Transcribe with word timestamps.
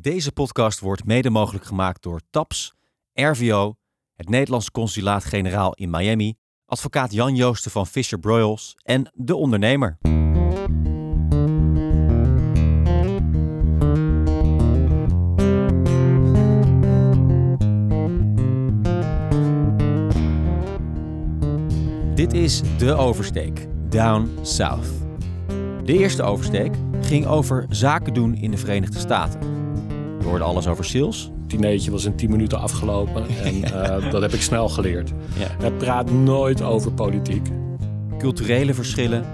Deze 0.00 0.32
podcast 0.32 0.80
wordt 0.80 1.04
mede 1.04 1.30
mogelijk 1.30 1.64
gemaakt 1.64 2.02
door 2.02 2.20
TAPS, 2.30 2.74
RVO, 3.12 3.76
het 4.14 4.28
Nederlandse 4.28 4.70
Consulaat-Generaal 4.70 5.74
in 5.74 5.90
Miami, 5.90 6.34
advocaat 6.64 7.12
Jan 7.12 7.34
Joosten 7.34 7.70
van 7.70 7.86
Fisher 7.86 8.18
Broyles 8.18 8.76
en 8.82 9.12
De 9.14 9.34
Ondernemer. 9.34 9.98
Dit 22.14 22.32
is 22.32 22.60
De 22.78 22.94
Oversteek, 22.94 23.66
Down 23.88 24.38
South. 24.42 24.88
De 25.84 25.98
eerste 25.98 26.22
oversteek 26.22 26.74
ging 27.00 27.26
over 27.26 27.66
zaken 27.68 28.14
doen 28.14 28.34
in 28.34 28.50
de 28.50 28.58
Verenigde 28.58 28.98
Staten. 28.98 29.57
Hoorde 30.28 30.44
alles 30.44 30.66
over 30.66 30.84
sales. 30.84 31.30
dinertje 31.46 31.90
was 31.90 32.04
in 32.04 32.16
10 32.16 32.30
minuten 32.30 32.60
afgelopen. 32.60 33.26
En 33.44 33.64
eh, 33.64 34.10
dat 34.10 34.22
heb 34.22 34.32
ik 34.32 34.42
snel 34.42 34.68
geleerd. 34.68 35.10
Ja. 35.58 35.70
Praat 35.70 36.10
nooit 36.10 36.62
over 36.62 36.92
politiek. 36.92 37.46
culturele 38.18 38.74
verschillen, 38.74 39.24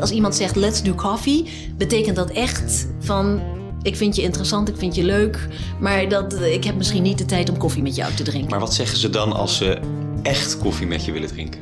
Als 0.00 0.10
iemand 0.10 0.34
zegt 0.34 0.56
let's 0.56 0.82
do 0.82 0.94
coffee, 0.94 1.44
betekent 1.76 2.16
dat 2.16 2.30
echt 2.30 2.88
van 2.98 3.40
ik 3.82 3.96
vind 3.96 4.16
je 4.16 4.22
interessant, 4.22 4.68
ik 4.68 4.76
vind 4.76 4.94
je 4.94 5.04
leuk, 5.04 5.48
maar 5.80 6.08
dat, 6.08 6.34
eh, 6.34 6.52
ik 6.52 6.64
heb 6.64 6.76
misschien 6.76 7.02
niet 7.02 7.18
de 7.18 7.24
tijd 7.24 7.50
om 7.50 7.56
koffie 7.56 7.82
met 7.82 7.96
jou 7.96 8.14
te 8.14 8.22
drinken. 8.22 8.50
Maar 8.50 8.60
wat 8.60 8.74
zeggen 8.74 8.98
ze 8.98 9.10
dan 9.10 9.32
als 9.32 9.56
ze 9.56 9.78
echt 10.22 10.58
koffie 10.58 10.86
met 10.86 11.04
je 11.04 11.12
willen 11.12 11.28
drinken? 11.28 11.60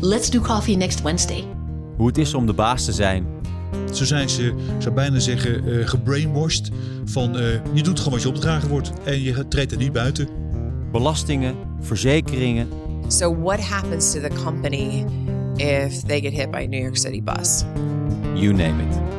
Let's 0.00 0.30
do 0.30 0.40
coffee 0.40 0.76
next 0.76 1.02
Wednesday. 1.02 1.44
hoe 1.96 2.06
het 2.06 2.18
is 2.18 2.34
om 2.34 2.46
de 2.46 2.52
baas 2.52 2.84
te 2.84 2.92
zijn, 2.92 3.26
Zo 3.92 4.04
zijn 4.04 4.28
ze, 4.28 4.54
zou 4.78 4.94
bijna 4.94 5.18
zeggen, 5.18 5.80
eh 5.80 5.88
gebrainwashed. 5.88 6.70
Van 7.04 7.38
eh, 7.38 7.44
je 7.72 7.82
doet 7.82 7.98
gewoon 7.98 8.12
wat 8.12 8.22
je 8.22 8.28
opgedragen 8.28 8.68
wordt 8.68 8.92
en 9.04 9.22
je 9.22 9.48
treedt 9.48 9.72
er 9.72 9.78
niet 9.78 9.92
buiten. 9.92 10.28
belastingen, 10.92 11.54
verzekeringen, 11.80 12.68
So, 13.08 13.34
what 13.42 13.60
happens 13.60 14.12
to 14.12 14.20
the 14.20 14.30
company 14.44 15.04
if 15.56 16.02
they 16.02 16.20
get 16.20 16.32
hit 16.32 16.50
by 16.50 16.58
a 16.58 16.66
New 16.68 16.80
York 16.80 16.96
City 16.96 17.20
bus? 17.22 17.64
you 18.34 18.52
name 18.52 18.80
it. 18.80 19.09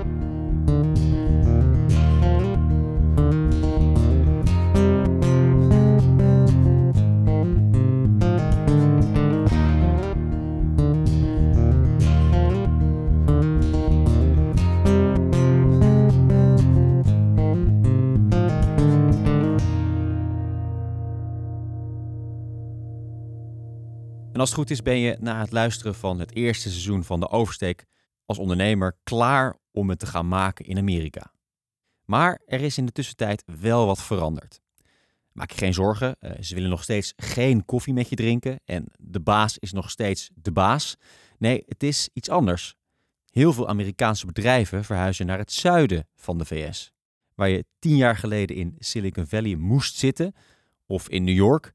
En 24.34 24.40
als 24.40 24.50
het 24.50 24.58
goed 24.58 24.70
is 24.70 24.82
ben 24.82 24.98
je 24.98 25.18
na 25.20 25.40
het 25.40 25.52
luisteren 25.52 25.96
van 25.96 26.20
het 26.20 26.36
eerste 26.36 26.70
seizoen 26.70 27.04
van 27.04 27.20
de 27.20 27.30
Oversteek 27.30 27.86
als 28.26 28.38
ondernemer 28.38 28.98
klaar 29.04 29.58
om 29.72 29.90
het 29.90 30.00
te 30.00 30.06
gaan 30.06 30.28
maken 30.28 30.66
in 30.66 30.78
Amerika. 30.78 31.34
Maar 32.06 32.42
er 32.46 32.62
is 32.62 32.78
in 32.78 32.86
de 32.86 32.92
tussentijd 32.92 33.44
wel 33.60 33.86
wat 33.86 34.04
veranderd. 34.04 34.62
Maak 35.32 35.52
je 35.52 35.58
geen 35.58 35.73
zorgen, 35.73 36.16
eh, 36.20 36.42
ze 36.42 36.54
willen 36.54 36.70
nog 36.70 36.84
steeds 36.84 37.14
geen 37.16 37.66
koffie 37.66 37.94
met 37.94 38.10
je 38.10 38.16
drinken 38.16 38.60
en 38.66 38.86
de 38.98 39.20
baas 39.20 39.58
is 39.58 39.72
nog 39.72 39.90
steeds 39.90 40.30
de 40.34 40.52
baas. 40.52 40.95
Nee, 41.38 41.64
het 41.68 41.84
is 41.84 42.10
iets 42.14 42.30
anders. 42.30 42.76
Heel 43.30 43.54
veel 43.54 43.68
Amerikaanse 43.68 44.26
bedrijven 44.26 44.84
verhuizen 44.84 45.26
naar 45.26 45.38
het 45.38 45.52
zuiden 45.52 46.08
van 46.16 46.38
de 46.38 46.45
VS. 46.45 46.92
Waar 47.36 47.50
je 47.50 47.66
tien 47.80 47.95
jaar 47.95 48.18
geleden 48.18 48.56
in 48.56 48.76
Silicon 48.80 49.28
Valley 49.28 49.56
moest 49.56 49.95
zitten, 49.95 50.34
of 50.86 51.10
in 51.10 51.23
New 51.23 51.36
York, 51.36 51.73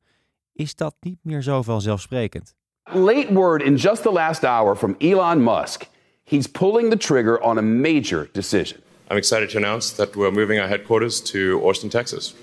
is 0.56 0.74
dat 0.74 0.94
niet 1.00 1.18
meer 1.22 1.42
zo 1.42 1.62
vanzelfsprekend. 1.62 2.54
Late 2.92 3.32
word 3.32 3.62
in 3.62 3.74
just 3.74 4.02
the 4.02 4.12
last 4.12 4.44
hour 4.44 4.76
from 4.76 4.94
Elon 4.98 5.42
Musk. 5.42 5.86
He's 6.24 6.46
pulling 6.46 6.90
the 6.90 6.96
trigger 6.96 7.40
on 7.40 7.58
a 7.58 7.62
major 7.62 8.28
decision. 8.32 8.80
I'm 9.10 9.16
excited 9.16 9.50
to 9.50 9.56
announce 9.56 9.94
that 9.94 10.14
we're 10.14 10.32
moving 10.32 10.60
our 10.60 10.68
headquarters 10.68 11.20
to 11.30 11.60
Austin, 11.64 11.88
Texas. 11.88 12.34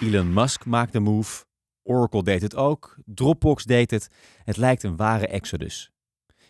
Elon 0.00 0.32
Musk 0.32 0.64
maakt 0.64 0.92
de 0.92 1.00
move, 1.00 1.44
Oracle 1.82 2.22
deed 2.22 2.42
het 2.42 2.56
ook, 2.56 2.96
Dropbox 3.04 3.64
deed 3.64 3.90
het. 3.90 4.08
Het 4.44 4.56
lijkt 4.56 4.82
een 4.82 4.96
ware 4.96 5.26
exodus. 5.26 5.90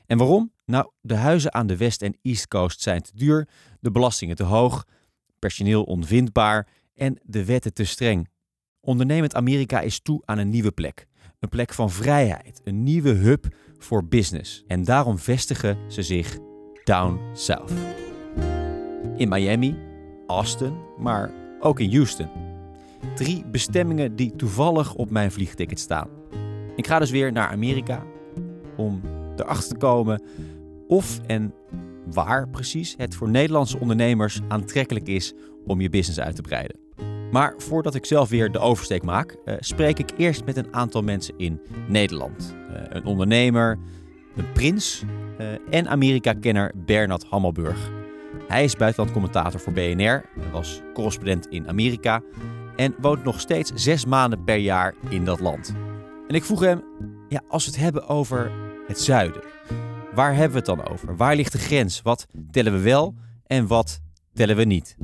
En 0.07 0.19
waarom? 0.19 0.53
Nou, 0.65 0.91
de 1.01 1.15
huizen 1.15 1.55
aan 1.55 1.67
de 1.67 1.77
West- 1.77 2.03
en 2.03 2.19
East 2.23 2.49
Coast 2.49 2.81
zijn 2.81 3.03
te 3.03 3.11
duur, 3.15 3.49
de 3.81 3.91
belastingen 3.91 4.37
te 4.37 4.43
hoog, 4.43 4.85
personeel 5.39 5.83
onvindbaar 5.83 6.69
en 6.95 7.19
de 7.23 7.45
wetten 7.45 7.75
te 7.75 7.85
streng. 7.85 8.29
Ondernemend 8.85 9.35
Amerika 9.35 9.81
is 9.81 10.01
toe 10.01 10.23
aan 10.25 10.39
een 10.39 10.49
nieuwe 10.49 10.73
plek. 10.73 11.07
Een 11.41 11.49
plek 11.49 11.73
van 11.73 11.91
vrijheid, 11.91 12.61
een 12.65 12.83
nieuwe 12.83 13.11
hub 13.11 13.47
voor 13.79 14.05
business. 14.05 14.65
En 14.67 14.85
daarom 14.85 15.19
vestigen 15.19 15.79
ze 15.89 16.03
zich 16.03 16.39
down 16.85 17.21
south. 17.33 17.73
In 19.17 19.29
Miami, 19.29 19.77
Austin, 20.27 20.77
maar 20.99 21.31
ook 21.61 21.81
in 21.81 21.93
Houston. 21.93 22.29
Drie 23.15 23.45
bestemmingen 23.47 24.17
die 24.17 24.37
toevallig 24.37 24.95
op 24.95 25.11
mijn 25.11 25.33
vliegticket 25.33 25.81
staan. 25.81 26.09
Ik 26.77 26.87
ga 26.87 26.99
dus 26.99 27.11
weer 27.11 27.33
naar 27.33 27.49
Amerika 27.49 28.03
om 28.77 29.01
erachter 29.37 29.73
te 29.73 29.77
komen 29.77 30.23
of 30.89 31.21
en 31.27 31.55
waar 32.13 32.49
precies 32.49 32.95
het 32.97 33.15
voor 33.15 33.31
Nederlandse 33.31 33.81
ondernemers 33.81 34.41
aantrekkelijk 34.49 35.09
is 35.09 35.35
om 35.67 35.81
je 35.81 35.89
business 35.89 36.21
uit 36.21 36.37
te 36.37 36.43
breiden. 36.43 36.82
Maar 37.33 37.55
voordat 37.57 37.95
ik 37.95 38.07
zelf 38.07 38.29
weer 38.29 38.53
de 38.53 38.59
oversteek 38.59 39.03
maak, 39.03 39.37
eh, 39.45 39.55
spreek 39.59 39.99
ik 39.99 40.11
eerst 40.17 40.45
met 40.45 40.57
een 40.57 40.75
aantal 40.75 41.03
mensen 41.03 41.35
in 41.37 41.61
Nederland. 41.89 42.57
Eh, 42.73 42.83
een 42.89 43.05
ondernemer, 43.05 43.79
een 44.37 44.53
prins 44.53 45.03
eh, 45.39 45.47
en 45.71 45.89
Amerika-kenner 45.89 46.73
Bernard 46.77 47.25
Hammelburg. 47.25 47.91
Hij 48.49 48.65
is 48.65 48.77
buitenlandcommentator 48.77 49.61
voor 49.61 49.73
BNR, 49.73 50.25
was 50.53 50.81
correspondent 50.95 51.47
in 51.47 51.69
Amerika 51.69 52.23
en 52.77 52.95
woont 53.01 53.25
nog 53.25 53.41
steeds 53.41 53.73
zes 53.75 54.07
maanden 54.07 54.45
per 54.45 54.57
jaar 54.57 54.95
in 55.09 55.25
dat 55.25 55.41
land. 55.41 55.75
En 56.29 56.35
ik 56.35 56.45
vroeg 56.45 56.61
hem, 56.61 56.83
ja, 57.29 57.43
als 57.49 57.65
we 57.65 57.71
het 57.71 57.81
hebben 57.81 58.09
over 58.09 58.53
het 58.87 59.01
zuiden, 59.01 59.43
waar 60.15 60.35
hebben 60.35 60.51
we 60.51 60.57
het 60.57 60.79
dan 60.79 60.89
over? 60.89 61.17
Waar 61.17 61.37
ligt 61.37 61.53
de 61.53 61.59
grens? 61.59 62.03
Wat 62.03 62.27
tellen 62.51 62.73
we 62.73 62.81
wel 62.81 63.15
en 63.47 63.67
wat 63.67 64.01
tellen 64.33 64.57
we 64.57 64.65
niet? 64.65 64.97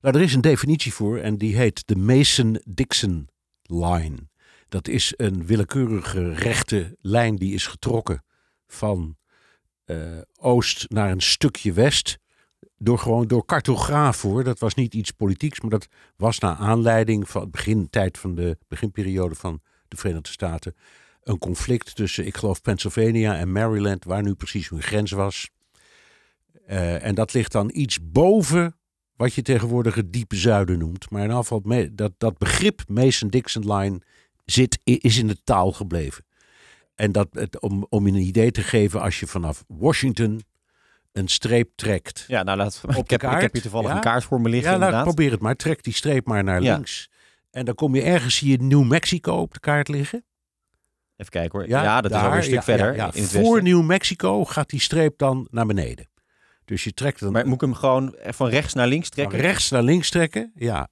Nou, 0.00 0.16
er 0.16 0.22
is 0.22 0.34
een 0.34 0.40
definitie 0.40 0.92
voor 0.92 1.18
en 1.18 1.38
die 1.38 1.56
heet 1.56 1.86
de 1.86 1.96
Mason-Dixon 1.96 3.28
line. 3.62 4.28
Dat 4.68 4.88
is 4.88 5.14
een 5.16 5.46
willekeurige 5.46 6.32
rechte 6.32 6.96
lijn 7.00 7.36
die 7.36 7.54
is 7.54 7.66
getrokken 7.66 8.24
van 8.66 9.16
eh, 9.84 10.18
oost 10.36 10.90
naar 10.90 11.10
een 11.10 11.20
stukje 11.20 11.72
west. 11.72 12.18
Door 12.76 12.98
gewoon 12.98 13.26
door 13.26 13.44
cartografen 13.44 14.28
hoor. 14.28 14.44
Dat 14.44 14.58
was 14.58 14.74
niet 14.74 14.94
iets 14.94 15.10
politieks, 15.10 15.60
maar 15.60 15.70
dat 15.70 15.88
was 16.16 16.38
naar 16.38 16.56
aanleiding 16.56 17.28
van 17.28 17.40
het 17.40 17.50
begintijd 17.50 18.18
van 18.18 18.34
de 18.34 18.58
beginperiode 18.68 19.34
van 19.34 19.60
de 19.88 19.96
Verenigde 19.96 20.30
Staten. 20.30 20.74
Een 21.22 21.38
conflict 21.38 21.96
tussen, 21.96 22.26
ik 22.26 22.36
geloof, 22.36 22.62
Pennsylvania 22.62 23.36
en 23.36 23.52
Maryland, 23.52 24.04
waar 24.04 24.22
nu 24.22 24.34
precies 24.34 24.68
hun 24.68 24.82
grens 24.82 25.10
was. 25.10 25.50
Eh, 26.66 27.04
en 27.04 27.14
dat 27.14 27.32
ligt 27.32 27.52
dan 27.52 27.70
iets 27.72 27.98
boven 28.02 28.77
wat 29.18 29.34
je 29.34 29.42
tegenwoordig 29.42 29.94
het 29.94 30.12
diepe 30.12 30.36
zuiden 30.36 30.78
noemt. 30.78 31.10
Maar 31.10 31.22
in 31.22 31.30
me- 31.64 31.94
dat, 31.94 32.12
dat 32.18 32.38
begrip 32.38 32.82
Mason-Dixon 32.88 33.72
line 33.74 34.00
zit, 34.44 34.78
is 34.84 35.18
in 35.18 35.26
de 35.26 35.36
taal 35.44 35.72
gebleven. 35.72 36.24
En 36.94 37.12
dat, 37.12 37.28
het, 37.32 37.60
om, 37.60 37.86
om 37.88 38.06
je 38.06 38.12
een 38.12 38.18
idee 38.26 38.50
te 38.50 38.62
geven, 38.62 39.00
als 39.00 39.20
je 39.20 39.26
vanaf 39.26 39.64
Washington 39.66 40.42
een 41.12 41.28
streep 41.28 41.70
trekt. 41.74 42.24
Ja, 42.28 42.42
nou, 42.42 42.56
laat, 42.58 42.80
Op 42.84 42.90
ik, 42.90 42.94
de 42.94 42.96
heb, 42.98 43.10
ik 43.12 43.18
kaart? 43.18 43.42
heb 43.42 43.52
hier 43.52 43.62
toevallig 43.62 43.88
Ja? 43.88 43.94
een 43.94 44.00
kaart 44.00 44.24
voor 44.24 44.40
me 44.40 44.48
liggen, 44.48 44.70
ja, 44.70 44.76
nou, 44.76 44.84
inderdaad. 44.90 45.14
probeer 45.14 45.30
het 45.32 45.40
maar. 45.40 45.56
Trek 45.56 45.82
die 45.82 45.92
streep 45.94 46.26
maar 46.26 46.44
naar 46.44 46.62
Ja. 46.62 46.74
links. 46.74 47.10
En 47.50 47.64
dan 47.64 47.74
kom 47.74 47.94
je 47.94 48.02
ergens, 48.02 48.36
zie 48.36 48.50
je 48.50 48.62
New 48.62 48.84
Mexico 48.88 49.32
op 49.36 49.52
de 49.54 49.60
kaart 49.60 49.88
liggen. 49.88 50.24
Even 51.16 51.32
kijken 51.32 51.58
hoor. 51.58 51.68
Ja, 51.68 52.00
dat 52.00 52.10
is 52.10 52.16
alweer 52.16 52.36
een 52.38 52.42
stuk 52.44 52.62
verder 52.62 52.94
Voor. 53.44 53.62
New 53.62 53.82
Mexico 53.84 54.44
gaat 54.44 54.70
die 54.70 54.80
streep 54.80 55.18
dan 55.18 55.48
naar 55.50 55.66
beneden. 55.66 56.08
Dus 56.68 56.84
je 56.84 56.92
trekt 56.92 57.20
dan 57.20 57.32
Maar 57.32 57.44
moet 57.46 57.54
ik 57.54 57.60
hem 57.60 57.74
gewoon 57.74 58.14
van 58.20 58.48
rechts 58.48 58.74
naar 58.74 58.86
links 58.86 59.06
van 59.08 59.16
trekken? 59.16 59.38
rechts 59.40 59.70
naar 59.70 59.82
links 59.82 60.10
trekken. 60.10 60.52
Ja, 60.54 60.88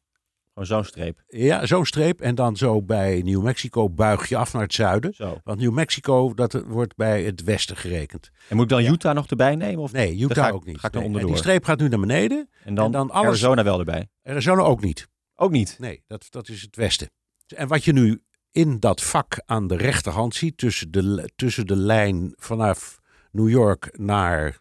Gewoon 0.49 0.67
zo'n 0.67 0.85
streep. 0.85 1.23
ja 1.27 1.67
zo'n 1.67 1.87
streep. 1.87 2.21
En 2.21 2.35
dan 2.35 2.57
zo 2.57 2.83
bij 2.83 3.23
New 3.25 3.43
Mexico 3.43 3.91
buig 3.91 4.29
je 4.29 4.37
af 4.37 4.53
naar 4.53 4.63
het 4.63 4.75
zuiden. 4.75 5.15
Zo. 5.15 5.41
Want 5.45 5.61
New 5.61 5.73
Mexico, 5.73 6.35
dat 6.35 6.53
wordt 6.67 6.97
bij 6.97 7.23
het 7.25 7.43
westen 7.43 7.77
gerekend. 7.77 8.31
En 8.49 8.57
moet 8.57 8.65
ik 8.65 8.71
dan 8.85 8.93
Utah 8.93 9.15
nog 9.15 9.27
erbij 9.27 9.57
nemen? 9.57 9.83
Of 9.83 9.93
Nee, 9.93 10.15
Utah 10.17 10.29
Dan 10.29 10.37
ga 10.45 10.49
ik- 10.49 10.55
ook 10.55 10.65
niet. 10.67 10.79
ga 10.79 10.89
ik. 10.89 10.95
En 10.95 11.13
die 11.13 11.37
streep 11.37 11.65
gaat 11.65 11.79
nu 11.79 11.89
naar 11.89 12.01
beneden. 12.01 12.49
En 12.65 12.75
dan, 12.75 12.85
en 12.85 12.93
dan 12.93 13.11
alles- 13.11 13.27
Arizona 13.27 13.65
wel 13.65 13.79
erbij. 13.79 14.09
Arizona 14.25 14.63
ook 14.63 14.81
niet. 14.81 15.09
Ook 15.35 15.51
niet. 15.51 15.77
Nee, 15.79 16.03
dat, 16.07 16.27
dat 16.31 16.49
is 16.49 16.63
het 16.63 16.77
westen. 16.77 17.11
En 17.55 17.69
wat 17.69 17.85
je 17.85 17.93
nu 17.93 18.23
in 18.51 18.81
dat 18.81 19.03
vak 19.03 19.43
aan 19.45 19.67
de 19.67 19.77
rechterhand 19.77 20.35
ziet, 20.35 20.57
tussen 20.59 20.91
de, 20.91 21.31
tussen 21.37 21.67
de 21.67 21.77
lijn 21.77 22.33
vanaf 22.37 22.99
New 23.31 23.49
York 23.49 23.99
naar 23.99 24.59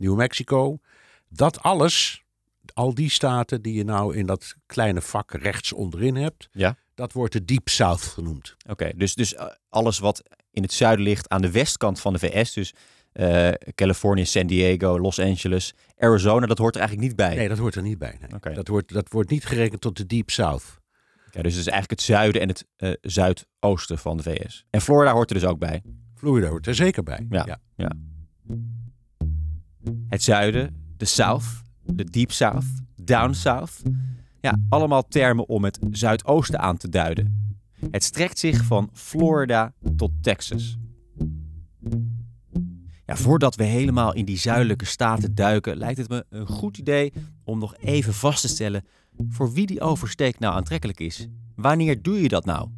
New 0.00 0.16
Mexico, 0.16 0.78
Dat 1.28 1.62
alles, 1.62 2.24
al 2.74 2.94
die 2.94 3.10
staten 3.10 3.62
die 3.62 3.74
je 3.74 3.84
nou 3.84 4.16
in 4.16 4.26
dat 4.26 4.54
kleine 4.66 5.00
vak 5.00 5.32
rechts 5.32 5.72
onderin 5.72 6.16
hebt, 6.16 6.48
Ja. 6.52 6.76
dat 6.94 7.12
wordt 7.12 7.32
de 7.32 7.44
Deep 7.44 7.68
South 7.68 8.02
genoemd. 8.02 8.56
Oké, 8.68 8.92
dus, 8.96 9.14
dus 9.14 9.34
eh, 9.34 9.46
alles 9.68 9.98
wat 9.98 10.22
in 10.50 10.62
het 10.62 10.72
zuiden 10.72 11.04
ligt 11.04 11.28
aan 11.28 11.40
de 11.42 11.50
westkant 11.50 12.00
van 12.00 12.12
de 12.12 12.18
VS, 12.18 12.52
dus 12.52 12.74
eh, 13.12 13.50
Californië, 13.74 14.24
San 14.24 14.46
Diego, 14.46 14.98
Los 14.98 15.18
Angeles, 15.18 15.74
Arizona, 15.98 16.46
dat 16.46 16.58
hoort 16.58 16.74
er 16.74 16.80
eigenlijk 16.80 17.08
niet 17.08 17.18
bij. 17.18 17.34
Nee, 17.36 17.48
dat 17.48 17.58
hoort 17.58 17.74
er 17.74 17.82
niet 17.82 17.98
bij. 17.98 18.18
nee. 18.40 18.54
Dat, 18.54 18.68
wordt, 18.68 18.92
dat 18.92 19.08
wordt 19.08 19.30
niet 19.30 19.44
gerekend 19.46 19.80
tot 19.80 19.96
de 19.96 20.06
Deep 20.06 20.30
South. 20.30 20.78
Ja, 21.30 21.42
dus 21.42 21.52
het 21.52 21.60
is 21.66 21.72
eigenlijk 21.72 21.90
het 21.90 22.02
zuiden 22.02 22.40
en 22.40 22.48
het 22.48 22.66
eh, 22.76 22.92
zuidoosten 23.00 23.98
van 23.98 24.16
de 24.16 24.22
VS. 24.22 24.64
En 24.70 24.80
Florida 24.80 25.12
hoort 25.12 25.30
er 25.30 25.38
dus 25.38 25.44
ook 25.48 25.58
bij. 25.58 25.82
Florida 26.14 26.48
hoort 26.48 26.66
er 26.66 26.74
zeker 26.74 27.02
bij. 27.02 27.26
Ja. 27.30 27.58
Ja. 27.76 27.92
Het 30.10 30.22
zuiden, 30.22 30.76
de 30.96 31.04
South, 31.04 31.44
de 31.84 32.04
Deep 32.04 32.32
South, 32.32 32.64
Down 32.96 33.32
South. 33.32 33.82
Ja, 34.40 34.58
allemaal 34.68 35.08
termen 35.08 35.48
om 35.48 35.64
het 35.64 35.78
zuidoosten 35.90 36.60
aan 36.60 36.76
te 36.76 36.88
duiden. 36.88 37.54
Het 37.90 38.04
strekt 38.04 38.38
zich 38.38 38.64
van 38.64 38.90
Florida 38.92 39.72
tot 39.96 40.10
Texas. 40.20 40.78
Ja, 43.06 43.16
voordat 43.16 43.54
we 43.54 43.64
helemaal 43.64 44.14
in 44.14 44.24
die 44.24 44.38
zuidelijke 44.38 44.84
staten 44.84 45.34
duiken, 45.34 45.76
lijkt 45.76 45.98
het 45.98 46.08
me 46.08 46.24
een 46.28 46.46
goed 46.46 46.78
idee 46.78 47.12
om 47.44 47.58
nog 47.58 47.76
even 47.76 48.14
vast 48.14 48.40
te 48.40 48.48
stellen 48.48 48.84
voor 49.28 49.52
wie 49.52 49.66
die 49.66 49.80
oversteek 49.80 50.38
nou 50.38 50.54
aantrekkelijk 50.54 51.00
is. 51.00 51.28
Wanneer 51.54 52.02
doe 52.02 52.22
je 52.22 52.28
dat 52.28 52.44
nou? 52.44 52.68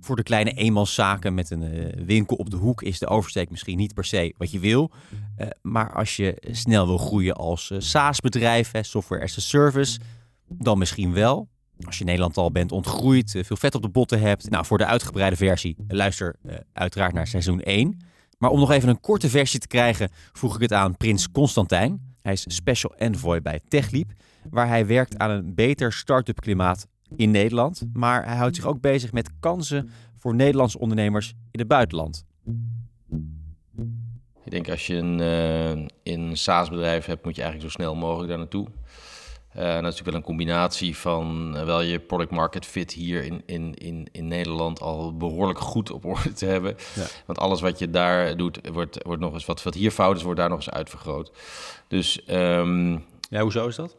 Voor 0.00 0.16
de 0.16 0.22
kleine 0.22 0.52
eenmanszaken 0.52 1.34
met 1.34 1.50
een 1.50 1.62
eh, 1.62 2.04
winkel 2.04 2.36
op 2.36 2.50
de 2.50 2.56
hoek 2.56 2.82
is 2.82 2.98
de 2.98 3.06
oversteek 3.06 3.50
misschien 3.50 3.76
niet 3.76 3.94
per 3.94 4.04
se 4.04 4.34
wat 4.36 4.50
je 4.50 4.58
wil. 4.58 4.90
Eh, 5.36 5.46
maar 5.62 5.92
als 5.92 6.16
je 6.16 6.36
snel 6.50 6.86
wil 6.86 6.98
groeien 6.98 7.34
als 7.34 7.70
eh, 7.70 7.78
SaaS-bedrijf, 7.80 8.70
software 8.80 9.22
as 9.22 9.36
a 9.38 9.40
service, 9.40 10.00
dan 10.48 10.78
misschien 10.78 11.12
wel. 11.12 11.48
Als 11.84 11.98
je 11.98 12.04
Nederland 12.04 12.36
al 12.36 12.52
bent 12.52 12.72
ontgroeid, 12.72 13.30
veel 13.42 13.56
vet 13.56 13.74
op 13.74 13.82
de 13.82 13.88
botten 13.88 14.20
hebt. 14.20 14.50
Nou, 14.50 14.64
voor 14.64 14.78
de 14.78 14.86
uitgebreide 14.86 15.36
versie 15.36 15.76
luister 15.88 16.36
uiteraard 16.72 17.12
naar 17.12 17.26
seizoen 17.26 17.60
1. 17.60 17.96
Maar 18.38 18.50
om 18.50 18.58
nog 18.58 18.70
even 18.70 18.88
een 18.88 19.00
korte 19.00 19.28
versie 19.28 19.60
te 19.60 19.66
krijgen, 19.66 20.10
vroeg 20.32 20.54
ik 20.54 20.60
het 20.60 20.72
aan 20.72 20.96
Prins 20.96 21.30
Constantijn. 21.30 22.14
Hij 22.22 22.32
is 22.32 22.44
special 22.48 22.94
envoy 22.96 23.40
bij 23.40 23.60
TechLeap, 23.68 24.12
waar 24.50 24.68
hij 24.68 24.86
werkt 24.86 25.18
aan 25.18 25.30
een 25.30 25.54
beter 25.54 25.92
start-up 25.92 26.40
klimaat 26.40 26.86
in 27.16 27.30
Nederland. 27.30 27.82
Maar 27.92 28.24
hij 28.26 28.36
houdt 28.36 28.56
zich 28.56 28.66
ook 28.66 28.80
bezig 28.80 29.12
met 29.12 29.30
kansen 29.40 29.90
voor 30.16 30.34
Nederlandse 30.34 30.78
ondernemers 30.78 31.34
in 31.50 31.58
het 31.58 31.68
buitenland. 31.68 32.24
Ik 34.44 34.50
denk 34.50 34.68
als 34.68 34.86
je 34.86 34.96
een, 34.96 35.18
uh, 35.18 35.86
een 36.02 36.36
SaaS-bedrijf 36.36 37.04
hebt, 37.06 37.24
moet 37.24 37.36
je 37.36 37.42
eigenlijk 37.42 37.72
zo 37.72 37.78
snel 37.78 37.94
mogelijk 37.94 38.28
daar 38.28 38.38
naartoe. 38.38 38.66
Uh, 39.56 39.62
dat 39.62 39.66
is 39.66 39.80
natuurlijk 39.80 40.04
wel 40.04 40.14
een 40.14 40.22
combinatie 40.22 40.96
van 40.96 41.52
uh, 41.56 41.64
wel 41.64 41.80
je 41.80 42.00
product 42.00 42.30
market 42.30 42.66
fit 42.66 42.92
hier 42.92 43.24
in, 43.24 43.42
in, 43.46 43.74
in, 43.74 44.08
in 44.12 44.28
Nederland 44.28 44.80
al 44.80 45.16
behoorlijk 45.16 45.58
goed 45.58 45.90
op 45.90 46.04
orde 46.04 46.32
te 46.32 46.46
hebben. 46.46 46.74
Ja. 46.94 47.04
Want 47.26 47.38
alles 47.38 47.60
wat 47.60 47.78
je 47.78 47.90
daar 47.90 48.36
doet, 48.36 48.60
wordt, 48.72 49.02
wordt 49.02 49.22
nog 49.22 49.32
eens 49.32 49.46
wat, 49.46 49.62
wat 49.62 49.74
hier 49.74 49.90
fout 49.90 50.16
is, 50.16 50.22
wordt 50.22 50.40
daar 50.40 50.48
nog 50.48 50.58
eens 50.58 50.70
uitvergroot. 50.70 51.32
Dus 51.88 52.20
um, 52.30 53.04
ja, 53.30 53.40
hoezo 53.40 53.66
is 53.66 53.76
dat? 53.76 53.94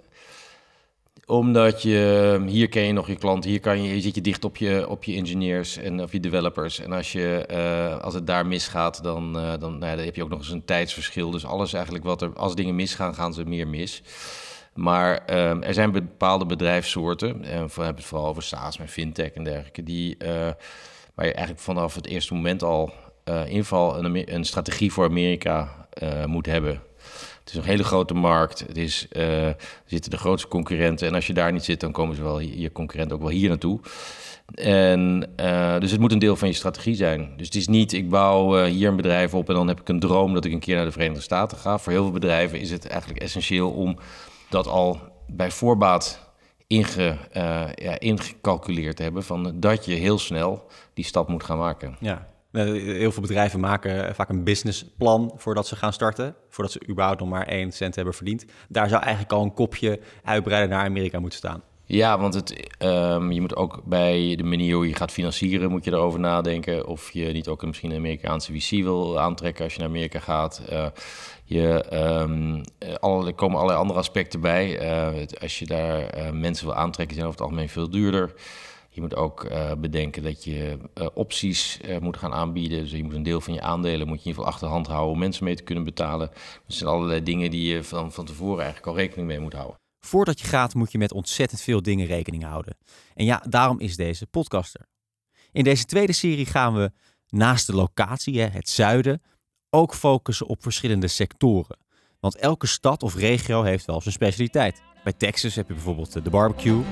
Omdat 1.25 1.81
je 1.81 2.41
hier 2.47 2.69
ken 2.69 2.83
je 2.83 2.93
nog 2.93 3.07
je 3.07 3.15
klant, 3.15 3.43
hier 3.43 3.59
kan 3.59 3.83
je, 3.83 3.95
je 3.95 4.01
zit 4.01 4.15
je 4.15 4.21
dicht 4.21 4.45
op 4.45 4.57
je, 4.57 4.89
op 4.89 5.03
je 5.03 5.15
engineers 5.15 5.77
en 5.77 6.01
op 6.01 6.11
je 6.11 6.19
developers. 6.19 6.79
En 6.79 6.91
als, 6.91 7.11
je, 7.11 7.47
uh, 7.51 8.01
als 8.01 8.13
het 8.13 8.27
daar 8.27 8.45
misgaat, 8.45 9.03
dan, 9.03 9.37
uh, 9.37 9.51
dan, 9.59 9.77
nou 9.77 9.85
ja, 9.91 9.95
dan 9.95 10.05
heb 10.05 10.15
je 10.15 10.23
ook 10.23 10.29
nog 10.29 10.39
eens 10.39 10.49
een 10.49 10.65
tijdsverschil. 10.65 11.31
Dus 11.31 11.45
alles 11.45 11.73
eigenlijk 11.73 12.03
wat 12.03 12.21
er, 12.21 12.33
als 12.33 12.55
dingen 12.55 12.75
misgaan, 12.75 13.15
gaan 13.15 13.33
ze 13.33 13.45
meer 13.45 13.67
mis. 13.67 14.01
Maar 14.73 15.13
um, 15.49 15.63
er 15.63 15.73
zijn 15.73 15.91
bepaalde 15.91 16.45
bedrijfssoorten, 16.45 17.43
en 17.43 17.65
we 17.65 17.73
hebben 17.73 17.95
het 17.95 18.05
vooral 18.05 18.27
over 18.27 18.43
SaaS 18.43 18.77
en 18.77 18.87
fintech 18.87 19.31
en 19.31 19.43
dergelijke, 19.43 19.83
die, 19.83 20.17
waar 21.15 21.25
je 21.25 21.33
eigenlijk 21.33 21.59
vanaf 21.59 21.95
het 21.95 22.07
eerste 22.07 22.33
moment 22.33 22.63
al 22.63 22.93
inval 23.45 24.03
een, 24.03 24.33
een, 24.33 24.45
strategie 24.45 24.91
voor 24.91 25.05
Amerika 25.05 25.87
moet 26.25 26.45
hebben. 26.45 26.81
Het 27.43 27.53
is 27.53 27.57
een 27.57 27.69
hele 27.69 27.83
grote 27.83 28.13
markt, 28.13 28.59
het 28.59 28.77
is, 28.77 29.07
er 29.09 29.55
zitten 29.85 30.11
de 30.11 30.17
grootste 30.17 30.47
concurrenten 30.47 31.07
en 31.07 31.13
als 31.13 31.27
je 31.27 31.33
daar 31.33 31.51
niet 31.51 31.63
zit, 31.63 31.79
dan 31.79 31.91
komen 31.91 32.15
ze 32.15 32.21
wel, 32.21 32.39
je 32.39 32.71
concurrenten 32.71 33.15
ook 33.15 33.21
wel 33.21 33.31
hier 33.31 33.49
naartoe. 33.49 33.79
En 34.53 35.29
uh, 35.39 35.79
dus 35.79 35.91
het 35.91 35.99
moet 35.99 36.11
een 36.11 36.19
deel 36.19 36.35
van 36.35 36.47
je 36.47 36.53
strategie 36.53 36.95
zijn. 36.95 37.33
Dus 37.37 37.45
het 37.45 37.55
is 37.55 37.67
niet, 37.67 37.93
ik 37.93 38.09
bouw 38.09 38.57
uh, 38.57 38.65
hier 38.65 38.87
een 38.87 38.95
bedrijf 38.95 39.33
op 39.33 39.49
en 39.49 39.55
dan 39.55 39.67
heb 39.67 39.79
ik 39.79 39.89
een 39.89 39.99
droom 39.99 40.33
dat 40.33 40.45
ik 40.45 40.51
een 40.51 40.59
keer 40.59 40.75
naar 40.75 40.85
de 40.85 40.91
Verenigde 40.91 41.21
Staten 41.21 41.57
ga. 41.57 41.77
Voor 41.77 41.91
heel 41.91 42.03
veel 42.03 42.11
bedrijven 42.11 42.59
is 42.59 42.71
het 42.71 42.87
eigenlijk 42.87 43.21
essentieel 43.21 43.71
om 43.71 43.97
dat 44.49 44.67
al 44.67 44.99
bij 45.27 45.51
voorbaat 45.51 46.31
inge, 46.67 47.17
ja, 47.75 47.99
ingecalculeerd 47.99 48.95
te 48.95 49.03
hebben 49.03 49.23
van 49.23 49.59
dat 49.59 49.85
je 49.85 49.93
heel 49.93 50.19
snel 50.19 50.65
die 50.93 51.05
stap 51.05 51.27
moet 51.27 51.43
gaan 51.43 51.57
maken. 51.57 51.95
Ja. 51.99 52.27
Heel 52.61 53.11
veel 53.11 53.21
bedrijven 53.21 53.59
maken 53.59 54.15
vaak 54.15 54.29
een 54.29 54.43
businessplan 54.43 55.33
voordat 55.35 55.67
ze 55.67 55.75
gaan 55.75 55.93
starten. 55.93 56.35
Voordat 56.49 56.73
ze 56.73 56.87
überhaupt 56.89 57.19
nog 57.19 57.29
maar 57.29 57.47
één 57.47 57.71
cent 57.71 57.95
hebben 57.95 58.13
verdiend. 58.13 58.45
Daar 58.69 58.89
zou 58.89 59.01
eigenlijk 59.01 59.33
al 59.33 59.43
een 59.43 59.53
kopje 59.53 59.99
uitbreiden 60.23 60.69
naar 60.69 60.85
Amerika 60.85 61.19
moeten 61.19 61.39
staan. 61.39 61.63
Ja, 61.85 62.19
want 62.19 62.33
het, 62.33 62.69
um, 62.79 63.31
je 63.31 63.41
moet 63.41 63.55
ook 63.55 63.81
bij 63.85 64.35
de 64.35 64.43
manier 64.43 64.75
hoe 64.75 64.87
je 64.87 64.95
gaat 64.95 65.11
financieren, 65.11 65.69
moet 65.69 65.83
je 65.83 65.91
erover 65.91 66.19
nadenken. 66.19 66.87
Of 66.87 67.11
je 67.11 67.25
niet 67.25 67.47
ook 67.47 67.65
misschien 67.65 67.91
een 67.91 67.97
Amerikaanse 67.97 68.53
VC 68.53 68.83
wil 68.83 69.19
aantrekken 69.19 69.63
als 69.63 69.73
je 69.73 69.79
naar 69.79 69.89
Amerika 69.89 70.19
gaat. 70.19 70.61
Uh, 70.71 70.85
je, 71.43 71.85
um, 72.21 72.61
alle, 72.99 73.27
er 73.27 73.33
komen 73.33 73.55
allerlei 73.55 73.79
andere 73.79 73.99
aspecten 73.99 74.41
bij. 74.41 74.79
Als 75.41 75.59
je 75.59 75.65
daar 75.65 76.33
mensen 76.35 76.65
wil 76.65 76.75
aantrekken, 76.75 77.15
zijn 77.15 77.27
over 77.27 77.39
het 77.39 77.49
algemeen 77.49 77.69
veel 77.69 77.89
duurder. 77.89 78.33
Je 78.95 79.01
moet 79.01 79.15
ook 79.15 79.47
bedenken 79.77 80.23
dat 80.23 80.43
je 80.43 80.77
opties 81.13 81.79
moet 81.99 82.17
gaan 82.17 82.33
aanbieden. 82.33 82.79
Dus 82.79 82.91
je 82.91 83.03
moet 83.03 83.13
een 83.13 83.23
deel 83.23 83.41
van 83.41 83.53
je 83.53 83.61
aandelen 83.61 84.07
moet 84.07 84.23
je 84.23 84.23
in 84.23 84.29
ieder 84.29 84.33
geval 84.33 84.45
achter 84.45 84.67
de 84.67 84.73
hand 84.73 84.87
houden 84.87 85.11
om 85.11 85.19
mensen 85.19 85.43
mee 85.43 85.55
te 85.55 85.63
kunnen 85.63 85.83
betalen. 85.83 86.31
Dus 86.67 86.77
zijn 86.77 86.89
allerlei 86.89 87.23
dingen 87.23 87.51
die 87.51 87.73
je 87.73 87.83
van, 87.83 88.11
van 88.11 88.25
tevoren 88.25 88.63
eigenlijk 88.63 88.87
al 88.87 88.95
rekening 88.95 89.27
mee 89.27 89.39
moet 89.39 89.53
houden. 89.53 89.75
Voordat 89.99 90.39
je 90.39 90.47
gaat 90.47 90.73
moet 90.73 90.91
je 90.91 90.97
met 90.97 91.13
ontzettend 91.13 91.61
veel 91.61 91.81
dingen 91.81 92.05
rekening 92.05 92.43
houden. 92.43 92.77
En 93.13 93.25
ja, 93.25 93.43
daarom 93.49 93.79
is 93.79 93.95
deze 93.95 94.27
podcaster. 94.27 94.85
In 95.51 95.63
deze 95.63 95.85
tweede 95.85 96.13
serie 96.13 96.45
gaan 96.45 96.73
we 96.73 96.91
naast 97.27 97.67
de 97.67 97.75
locatie, 97.75 98.41
het 98.41 98.69
zuiden, 98.69 99.21
ook 99.69 99.93
focussen 99.93 100.47
op 100.47 100.63
verschillende 100.63 101.07
sectoren. 101.07 101.77
Want 102.19 102.35
elke 102.35 102.67
stad 102.67 103.03
of 103.03 103.15
regio 103.15 103.61
heeft 103.61 103.85
wel 103.85 104.01
zijn 104.01 104.13
specialiteit. 104.13 104.81
Bij 105.03 105.13
Texas 105.13 105.55
heb 105.55 105.67
je 105.67 105.73
bijvoorbeeld 105.73 106.23
de 106.23 106.29
barbecue. 106.29 106.83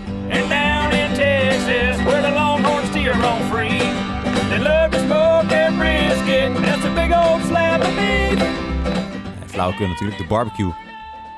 Flauwekul 9.61 9.87
natuurlijk, 9.87 10.17
de 10.17 10.27
barbecue 10.27 10.73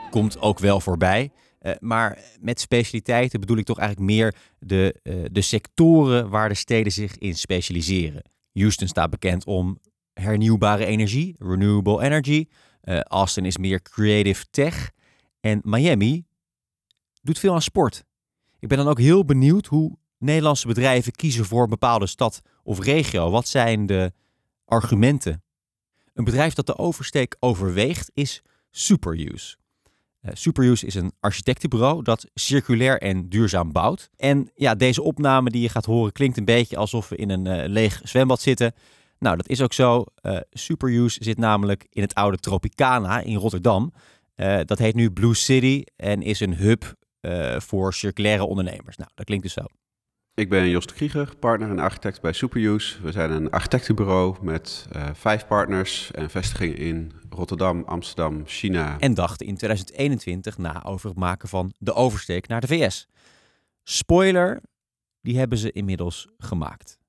komt 0.10 0.40
ook 0.40 0.60
wel 0.60 0.80
voorbij. 0.80 1.32
Uh, 1.62 1.72
maar 1.80 2.18
met 2.40 2.60
specialiteiten 2.60 3.40
bedoel 3.40 3.58
ik 3.58 3.66
toch 3.66 3.78
eigenlijk 3.78 4.12
meer 4.12 4.36
de, 4.60 5.00
uh, 5.04 5.26
de 5.32 5.42
sectoren 5.42 6.30
waar 6.30 6.50
de 6.50 6.56
steden 6.56 6.92
zich 6.92 7.18
in 7.18 7.36
specialiseren. 7.36 8.24
Houston 8.54 8.88
staat 8.88 9.10
bekend 9.10 9.46
om 9.46 9.80
hernieuwbare 10.14 10.86
energie, 10.86 11.36
renewable 11.38 12.04
energy. 12.04 12.46
Uh, 12.84 13.00
Austin 13.00 13.46
is 13.46 13.58
meer 13.58 13.82
creative 13.82 14.46
tech. 14.50 14.92
En 15.40 15.62
Miami 15.64 16.26
doet 17.22 17.40
veel 17.40 17.54
aan 17.54 17.62
sport. 17.62 18.04
Ik 18.60 18.68
ben 18.68 18.78
dan 18.78 18.88
ook 18.88 19.00
heel 19.00 19.26
benieuwd 19.26 19.66
hoe 19.66 19.98
Nederlandse 20.18 20.68
bedrijven 20.68 21.12
kiezen 21.12 21.46
voor 21.46 21.64
een 21.64 21.70
bepaalde 21.70 22.08
stad 22.08 22.42
of 22.64 22.84
regio. 22.84 23.30
Wat 23.30 23.48
zijn 23.48 23.86
de 23.86 24.12
argumenten? 24.66 25.44
Een 26.14 26.24
bedrijf 26.24 26.54
dat 26.54 26.66
de 26.66 26.78
oversteek 26.78 27.36
overweegt 27.40 28.12
is 28.14 28.42
Superuse. 28.72 29.56
Uh, 30.22 30.32
Superuse 30.34 30.86
is 30.86 30.96
een 30.96 31.12
architectenbureau 31.20 32.04
dat 32.04 32.26
circulair 32.34 33.02
en 33.02 33.30
duurzaam 33.30 33.72
bouwt. 33.72 34.10
En 34.18 34.52
ja, 34.56 34.76
deze 34.76 35.02
opname 35.02 35.50
die 35.50 35.62
je 35.62 35.70
gaat 35.70 35.86
horen 35.86 36.12
klinkt 36.12 36.38
een 36.38 36.46
beetje 36.46 36.78
alsof 36.78 37.10
we 37.10 37.16
in 37.16 37.30
een 37.30 37.46
uh, 37.46 37.68
leeg 37.68 38.02
zwembad 38.04 38.42
zitten. 38.42 38.74
Nou, 39.20 39.38
dat 39.38 39.48
is 39.48 39.62
ook 39.62 39.74
zo. 39.74 40.06
Uh, 40.22 40.38
Superuse 40.52 41.24
zit 41.24 41.38
namelijk 41.38 41.88
in 41.90 42.02
het 42.02 42.14
oude 42.14 42.38
Tropicana 42.38 43.20
in 43.20 43.36
Rotterdam. 43.36 43.94
dat 44.66 44.80
heet 44.80 44.96
nu 44.96 45.12
Blue 45.12 45.34
City 45.34 45.84
en 45.96 46.22
is 46.22 46.40
een 46.40 46.56
hub 46.56 46.96
voor 47.58 47.94
circulaire 47.94 48.46
ondernemers. 48.46 48.98
Nou, 48.98 49.10
dat 49.16 49.26
klinkt 49.26 49.44
dus 49.44 49.54
zo. 49.54 49.66
Ik 50.36 50.50
ben 50.50 50.70
Jos 50.70 50.86
de 50.86 50.94
Krieger, 50.94 51.36
partner 51.40 51.70
en 51.70 51.80
architect 51.80 52.22
bij 52.22 52.34
Superuse. 52.34 53.02
We 53.02 53.12
zijn 53.12 53.32
een 53.32 53.50
architectenbureau 53.52 54.36
met 54.42 54.88
uh, 54.96 55.10
vijf 55.14 55.48
partners 55.48 56.12
en 56.12 56.30
vestigingen 56.30 56.78
in 56.78 57.12
Rotterdam, 57.30 57.84
Amsterdam, 57.86 58.42
China. 58.46 59.00
En 59.00 59.14
dachten 59.14 59.48
in 59.48 59.58
2021 59.58 60.58
na 60.58 60.84
over 60.84 61.10
het 61.10 61.18
maken 61.18 61.50
van 61.50 61.74
de 61.78 61.94
oversteek 61.94 62.48
naar 62.48 62.62
de 62.62 62.68
VS. 62.68 63.08
Spoiler, 63.84 64.62
die 65.22 65.38
hebben 65.38 65.58
ze 65.58 65.72
inmiddels 65.72 66.28
gemaakt. 66.38 67.00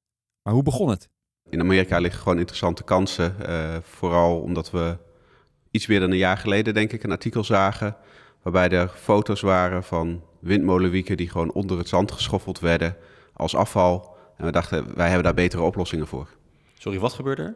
Maar 0.43 0.55
hoe 0.55 0.63
begon 0.63 0.89
het? 0.89 1.09
In 1.51 1.61
Amerika 1.61 1.99
liggen 1.99 2.23
gewoon 2.23 2.39
interessante 2.39 2.83
kansen. 2.83 3.37
Uh, 3.49 3.77
vooral 3.83 4.41
omdat 4.41 4.71
we 4.71 4.97
iets 5.71 5.87
meer 5.87 6.01
dan 6.01 6.11
een 6.11 6.17
jaar 6.17 6.39
geleden, 6.39 6.75
denk 6.75 6.93
ik, 6.93 7.03
een 7.03 7.11
artikel 7.11 7.45
zagen 7.45 7.97
Waarbij 8.45 8.69
er 8.69 8.89
foto's 8.89 9.41
waren 9.41 9.85
van 9.85 10.23
windmolenwieken 10.41 11.17
die 11.17 11.31
gewoon 11.31 11.53
onder 11.53 11.79
het 11.79 11.89
zand 11.89 12.13
geschoffeld 12.13 12.61
werden 12.61 12.97
als 13.37 13.57
afval. 13.57 14.17
En 14.37 14.45
we 14.45 14.53
dachten, 14.53 14.95
wij 14.95 15.07
hebben 15.07 15.25
daar 15.25 15.35
betere 15.35 15.63
oplossingen 15.63 16.07
voor. 16.07 16.29
Sorry, 16.79 16.99
wat 16.99 17.13
gebeurde 17.13 17.43
er? 17.43 17.55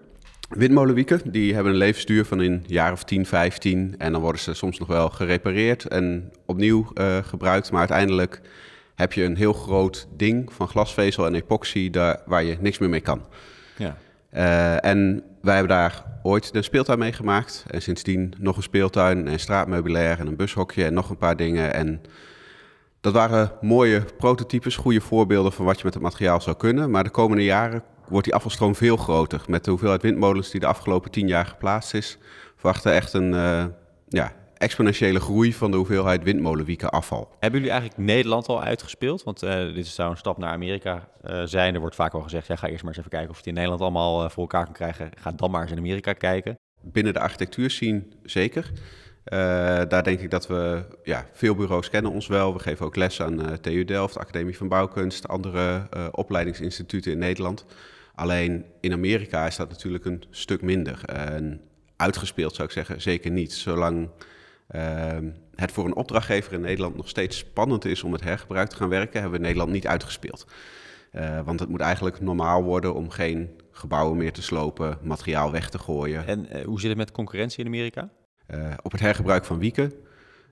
Windmolenwieken 0.49 1.21
die 1.31 1.55
hebben 1.55 1.73
een 1.73 1.79
levensduur 1.79 2.25
van 2.25 2.39
een 2.39 2.65
jaar 2.67 2.93
of 2.93 3.05
10, 3.05 3.27
15. 3.27 3.95
En 3.99 4.13
dan 4.13 4.21
worden 4.21 4.41
ze 4.41 4.55
soms 4.55 4.79
nog 4.79 4.89
wel 4.89 5.09
gerepareerd 5.09 5.87
en 5.87 6.33
opnieuw 6.47 6.91
uh, 6.95 7.17
gebruikt. 7.17 7.71
Maar 7.71 7.81
uiteindelijk 7.81 8.41
heb 8.95 9.13
je 9.13 9.23
een 9.23 9.37
heel 9.37 9.53
groot 9.53 10.09
ding 10.17 10.53
van 10.53 10.69
glasvezel 10.69 11.27
en 11.27 11.35
epoxy 11.35 11.91
daar, 11.91 12.21
waar 12.27 12.45
je 12.45 12.57
niks 12.61 12.79
meer 12.79 12.89
mee 12.89 13.01
kan. 13.01 13.27
Ja. 13.77 13.97
Uh, 14.33 14.85
en 14.85 15.23
wij 15.43 15.55
hebben 15.57 15.77
daar 15.77 16.05
ooit 16.23 16.55
een 16.55 16.65
speeltuin 16.65 16.99
mee 16.99 17.13
gemaakt. 17.13 17.65
En 17.71 17.83
sindsdien 17.83 18.35
nog 18.39 18.57
een 18.57 18.63
speeltuin 18.63 19.29
en 19.29 19.41
straatmeubilair 19.41 20.19
en 20.19 20.27
een 20.27 20.37
bushokje 20.37 20.85
en 20.85 20.95
nog 20.95 21.11
een 21.11 21.17
paar 21.17 21.37
dingen. 21.37 21.75
En 21.75 22.01
dat 23.01 23.13
waren 23.13 23.53
mooie 23.61 24.05
prototypes, 24.17 24.77
goede 24.77 25.01
voorbeelden 25.01 25.53
van 25.53 25.65
wat 25.65 25.79
je 25.79 25.85
met 25.85 25.95
het 25.95 26.03
materiaal 26.03 26.41
zou 26.41 26.57
kunnen. 26.57 26.91
Maar 26.91 27.05
de 27.05 27.11
komende 27.11 27.45
jaren 27.45 27.83
wordt 28.09 28.25
die 28.25 28.35
afvalstroom 28.35 28.75
veel 28.75 28.97
groter. 28.97 29.45
Met 29.47 29.65
de 29.65 29.71
hoeveelheid 29.71 30.03
windmolens 30.03 30.51
die 30.51 30.61
de 30.61 30.67
afgelopen 30.67 31.11
tien 31.11 31.29
jaar 31.29 31.47
geplaatst 31.47 31.95
is, 31.95 32.19
verwachten 32.57 32.93
echt 32.93 33.13
een 33.13 33.33
uh, 33.33 33.65
ja, 34.09 34.33
exponentiële 34.55 35.21
groei 35.21 35.55
van 35.55 35.71
de 35.71 35.77
hoeveelheid 35.77 36.23
windmolenwieken 36.23 36.91
afval. 36.91 37.29
Hebben 37.39 37.61
jullie 37.61 37.75
eigenlijk 37.75 38.03
Nederland 38.03 38.49
al 38.49 38.63
uitgespeeld? 38.63 39.23
Want 39.23 39.43
uh, 39.43 39.75
dit 39.75 39.87
zou 39.87 40.11
een 40.11 40.17
stap 40.17 40.39
naar 40.39 40.53
Amerika 40.53 41.09
uh, 41.25 41.43
zijn. 41.45 41.75
Er 41.75 41.81
wordt 41.81 41.95
vaak 41.95 42.15
al 42.15 42.21
gezegd, 42.21 42.47
ja, 42.47 42.57
ga 42.57 42.69
eerst 42.69 42.83
maar 42.83 42.91
eens 42.91 42.99
even 42.99 43.11
kijken 43.11 43.31
of 43.31 43.35
je 43.35 43.41
het 43.41 43.49
in 43.49 43.55
Nederland 43.55 43.81
allemaal 43.81 44.31
voor 44.31 44.43
elkaar 44.43 44.65
kan 44.65 44.73
krijgen. 44.73 45.11
Ga 45.17 45.33
dan 45.33 45.51
maar 45.51 45.63
eens 45.63 45.71
in 45.71 45.79
Amerika 45.79 46.13
kijken. 46.13 46.59
Binnen 46.83 47.13
de 47.13 47.21
architectuur 47.21 47.71
zien 47.71 48.13
zeker. 48.23 48.73
Uh, 49.33 49.39
daar 49.89 50.03
denk 50.03 50.21
ik 50.21 50.31
dat 50.31 50.47
we, 50.47 50.85
ja, 51.03 51.27
veel 51.33 51.55
bureaus 51.55 51.91
kennen 51.91 52.13
ons 52.13 52.27
wel. 52.27 52.53
We 52.53 52.59
geven 52.59 52.87
ook 52.87 52.97
les 52.97 53.23
aan 53.23 53.41
uh, 53.41 53.53
TU 53.53 53.85
Delft, 53.85 54.19
Academie 54.19 54.57
van 54.57 54.69
Bouwkunst, 54.69 55.29
andere 55.29 55.89
uh, 55.97 56.07
opleidingsinstituten 56.11 57.13
in 57.13 57.19
Nederland. 57.19 57.65
Alleen 58.15 58.65
in 58.81 58.93
Amerika 58.93 59.47
is 59.47 59.57
dat 59.57 59.69
natuurlijk 59.69 60.05
een 60.05 60.25
stuk 60.31 60.63
minder. 60.63 61.01
En 61.05 61.61
uitgespeeld 61.97 62.55
zou 62.55 62.69
ik 62.69 62.75
zeggen, 62.75 63.01
zeker 63.01 63.31
niet. 63.31 63.53
Zolang 63.53 64.09
ehm, 64.69 65.31
het 65.55 65.73
voor 65.73 65.85
een 65.85 65.97
opdrachtgever 65.97 66.53
in 66.53 66.61
Nederland 66.61 66.97
nog 66.97 67.09
steeds 67.09 67.39
spannend 67.39 67.85
is 67.85 68.03
om 68.03 68.13
het 68.13 68.23
hergebruik 68.23 68.69
te 68.69 68.77
gaan 68.77 68.89
werken, 68.89 69.21
hebben 69.21 69.39
we 69.39 69.45
Nederland 69.45 69.73
niet 69.73 69.87
uitgespeeld. 69.87 70.47
want 71.45 71.61
het 71.61 71.69
moet 71.69 71.81
eigenlijk 71.81 72.21
normaal 72.21 72.63
worden 72.63 72.95
om 72.95 73.11
geen 73.11 73.61
gebouwen 73.73 74.17
meer 74.17 74.33
te 74.33 74.43
slopen, 74.43 74.99
materiaal 75.03 75.53
weg 75.53 75.71
te 75.71 75.79
gooien. 75.79 76.27
En 76.27 76.65
hoe 76.65 76.81
zit 76.81 76.89
het 76.89 76.99
met 76.99 77.13
concurrentie 77.13 77.61
in 77.61 77.67
Amerika? 77.67 78.11
Uh, 78.55 78.71
op 78.83 78.93
het 78.93 79.01
hergebruik 79.01 79.45
van 79.45 79.59
wieken. 79.59 79.93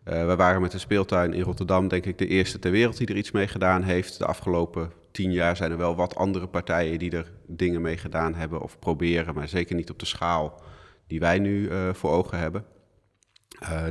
Uh, 0.05 0.27
we 0.27 0.37
waren 0.37 0.61
met 0.61 0.71
de 0.71 0.79
speeltuin 0.79 1.33
in 1.33 1.43
Rotterdam, 1.43 1.89
denk 1.89 2.07
ik, 2.07 2.19
de 2.19 2.27
eerste 2.27 2.59
ter 2.59 2.71
wereld 2.71 2.97
die 2.97 3.07
er 3.07 3.17
iets 3.17 3.31
mee 3.31 3.49
gedaan 3.49 3.83
heeft. 3.83 4.19
De 4.19 4.27
afgelopen 4.27 4.93
tien 5.11 5.33
jaar 5.33 5.57
zijn 5.57 5.71
er 5.71 5.77
wel 5.77 5.97
wat 5.97 6.17
andere 6.17 6.47
partijen 6.47 6.99
die 6.99 7.11
er 7.11 7.33
dingen 7.47 7.81
mee 7.81 7.97
gedaan 7.97 8.35
hebben 8.35 8.61
of 8.61 8.79
proberen, 8.79 9.35
maar 9.35 9.49
zeker 9.49 9.77
niet 9.77 9.91
op 9.91 9.99
de 9.99 10.07
schaal 10.07 10.63
die 11.07 11.21
wij 11.21 11.39
nu 11.39 11.69
uh, 11.69 11.93
voor 11.93 12.11
ogen 12.11 12.39
hebben. 12.39 12.65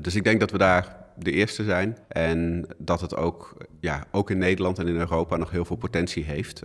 dus 0.02 0.16
ik 0.16 0.24
denk 0.24 0.40
dat 0.40 0.52
we 0.52 0.58
daar 0.58 0.98
de 1.18 1.32
eerste 1.32 1.64
zijn 1.64 1.98
en 2.08 2.68
dat 2.78 3.02
het 3.02 3.16
ook, 3.16 3.58
ja, 3.80 4.04
ook 4.12 4.30
in 4.30 4.38
Nederland 4.38 4.80
en 4.80 4.88
in 4.88 4.96
Europa 4.96 5.38
nog 5.38 5.52
heel 5.52 5.66
veel 5.66 5.76
potentie 5.76 6.24
heeft. 6.24 6.62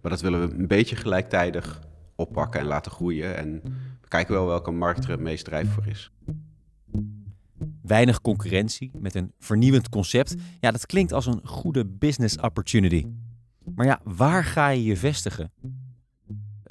maar 0.00 0.10
dat 0.10 0.20
willen 0.20 0.48
we 0.48 0.54
een 0.54 0.66
beetje 0.66 0.96
gelijktijdig 0.96 1.80
oppakken 2.14 2.60
en 2.60 2.66
laten 2.66 2.92
groeien. 2.92 3.36
En 3.36 3.60
we 4.00 4.08
kijken 4.08 4.34
wel 4.34 4.46
welke 4.46 4.70
markt 4.70 5.04
er 5.04 5.10
het 5.10 5.20
meest 5.20 5.44
drijf 5.44 5.72
voor 5.72 5.86
is 5.86 6.12
weinig 7.86 8.20
concurrentie 8.20 8.90
met 8.98 9.14
een 9.14 9.32
vernieuwend 9.38 9.88
concept. 9.88 10.34
Ja, 10.60 10.70
dat 10.70 10.86
klinkt 10.86 11.12
als 11.12 11.26
een 11.26 11.40
goede 11.44 11.86
business 11.86 12.38
opportunity. 12.38 13.06
Maar 13.74 13.86
ja, 13.86 14.00
waar 14.04 14.44
ga 14.44 14.68
je 14.68 14.84
je 14.84 14.96
vestigen? 14.96 15.52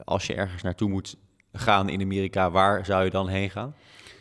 Als 0.04 0.28
je 0.28 0.34
ergens 0.34 0.62
naartoe 0.62 0.90
moet 0.90 1.18
gaan 1.52 1.90
in 1.90 2.02
Amerika, 2.02 2.52
waar 2.52 2.86
zou 2.86 3.04
je 3.04 3.10
dan 3.10 3.28
heen 3.28 3.50
gaan? 3.50 3.76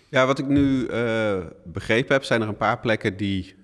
Ja, 0.09 0.27
wat 0.27 0.39
ik 0.39 0.47
nu 0.47 0.89
uh, 0.89 1.39
begrepen 1.65 2.13
heb, 2.15 2.25
zijn 2.25 2.43
er 2.43 2.49
een 2.49 2.57
paar 2.57 2.81
plekken 2.81 3.17
die 3.17 3.55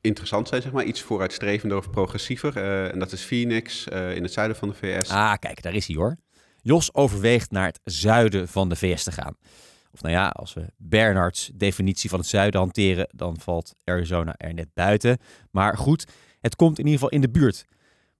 interessant 0.00 0.48
zijn, 0.48 0.62
zeg 0.62 0.72
maar. 0.72 0.84
Iets 0.84 1.02
vooruitstrevender 1.02 1.78
of 1.78 1.90
progressiever. 1.90 2.56
Uh, 2.56 2.92
en 2.92 2.98
dat 2.98 3.12
is 3.12 3.22
Phoenix 3.22 3.86
uh, 3.92 4.16
in 4.16 4.22
het 4.22 4.32
zuiden 4.32 4.56
van 4.56 4.68
de 4.68 4.74
VS. 4.74 5.08
Ah, 5.10 5.34
kijk, 5.38 5.62
daar 5.62 5.74
is 5.74 5.86
hij 5.86 5.96
hoor. 5.96 6.16
Jos 6.62 6.94
overweegt 6.94 7.50
naar 7.50 7.66
het 7.66 7.80
zuiden 7.84 8.48
van 8.48 8.68
de 8.68 8.76
VS 8.76 9.04
te 9.04 9.12
gaan. 9.12 9.36
Of 9.96 10.02
nou 10.02 10.14
ja, 10.14 10.28
als 10.28 10.54
we 10.54 10.66
Bernards 10.76 11.50
definitie 11.54 12.10
van 12.10 12.18
het 12.18 12.28
zuiden 12.28 12.60
hanteren, 12.60 13.08
dan 13.10 13.36
valt 13.40 13.74
Arizona 13.84 14.34
er 14.36 14.54
net 14.54 14.68
buiten. 14.74 15.18
Maar 15.50 15.76
goed, 15.76 16.06
het 16.40 16.56
komt 16.56 16.78
in 16.78 16.84
ieder 16.84 17.00
geval 17.00 17.14
in 17.14 17.20
de 17.20 17.30
buurt. 17.30 17.64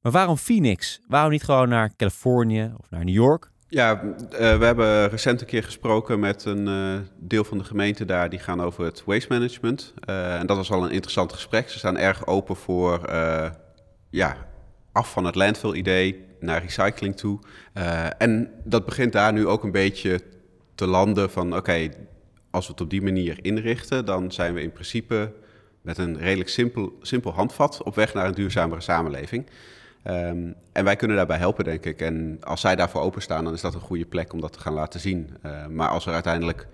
Maar 0.01 0.13
waarom 0.13 0.37
Phoenix? 0.37 1.01
Waarom 1.09 1.31
niet 1.31 1.45
gewoon 1.45 1.69
naar 1.69 1.97
Californië 1.97 2.73
of 2.79 2.91
naar 2.91 3.05
New 3.05 3.15
York? 3.15 3.51
Ja, 3.69 4.03
uh, 4.03 4.19
we 4.31 4.65
hebben 4.65 5.09
recent 5.09 5.41
een 5.41 5.47
keer 5.47 5.63
gesproken 5.63 6.21
met 6.21 6.45
een 6.45 6.67
uh, 6.67 6.99
deel 7.19 7.45
van 7.45 7.59
de 7.59 7.65
gemeente 7.65 8.05
daar. 8.05 8.31
Die 8.31 8.39
gaan 8.39 8.61
over 8.63 8.85
het 8.85 9.03
waste 9.05 9.33
management. 9.33 9.95
Uh, 10.09 10.39
en 10.39 10.47
dat 10.47 10.57
was 10.57 10.71
al 10.71 10.85
een 10.85 10.91
interessant 10.91 11.33
gesprek. 11.33 11.69
Ze 11.69 11.79
staan 11.79 11.99
erg 11.99 12.27
open 12.27 12.57
voor 12.57 13.11
ja, 14.11 14.37
af 14.93 15.13
van 15.13 15.25
het 15.25 15.35
landfill-idee 15.35 16.25
naar 16.41 16.63
recycling 16.63 17.17
toe. 17.17 17.39
en 18.19 18.51
dat 18.65 18.85
begint 18.85 19.13
daar 19.13 19.33
nu 19.33 19.47
ook 19.47 19.65
een 19.65 19.73
beetje 19.73 20.21
te 20.77 20.87
landen 20.87 21.31
van 21.31 21.57
oké, 21.57 21.89
als 22.51 22.67
we 22.67 22.73
het 22.73 22.81
op 22.81 22.91
die 22.91 23.03
manier 23.03 23.39
inrichten, 23.45 24.05
dan 24.05 24.33
zijn 24.33 24.55
we 24.55 24.63
in 24.63 24.73
principe 24.73 25.33
met 25.81 25.99
een 25.99 26.19
redelijk 26.19 26.49
simpel, 26.49 26.99
simpel 27.03 27.33
handvat 27.33 27.83
op 27.83 27.95
weg 27.95 28.15
naar 28.15 28.27
een 28.27 28.35
duurzamere 28.35 28.81
samenleving. 28.81 29.47
Um, 30.07 30.55
en 30.73 30.85
wij 30.85 30.97
kunnen 30.97 31.17
daarbij 31.17 31.39
helpen, 31.39 31.65
denk 31.65 31.85
ik. 31.85 32.01
En 32.01 32.39
als 32.41 32.61
zij 32.61 32.77
daarvoor 32.77 33.01
openstaan, 33.01 33.45
dan 33.45 33.53
is 33.53 33.61
dat 33.61 33.75
een 33.75 33.81
goede 33.81 34.05
plek 34.07 34.33
om 34.33 34.41
dat 34.41 34.53
te 34.53 34.61
gaan 34.61 34.73
laten 34.73 35.01
zien. 35.01 35.31
Uh, 35.47 35.67
maar 35.67 35.89
als 35.89 36.07
er 36.07 36.13
uiteindelijk 36.13 36.67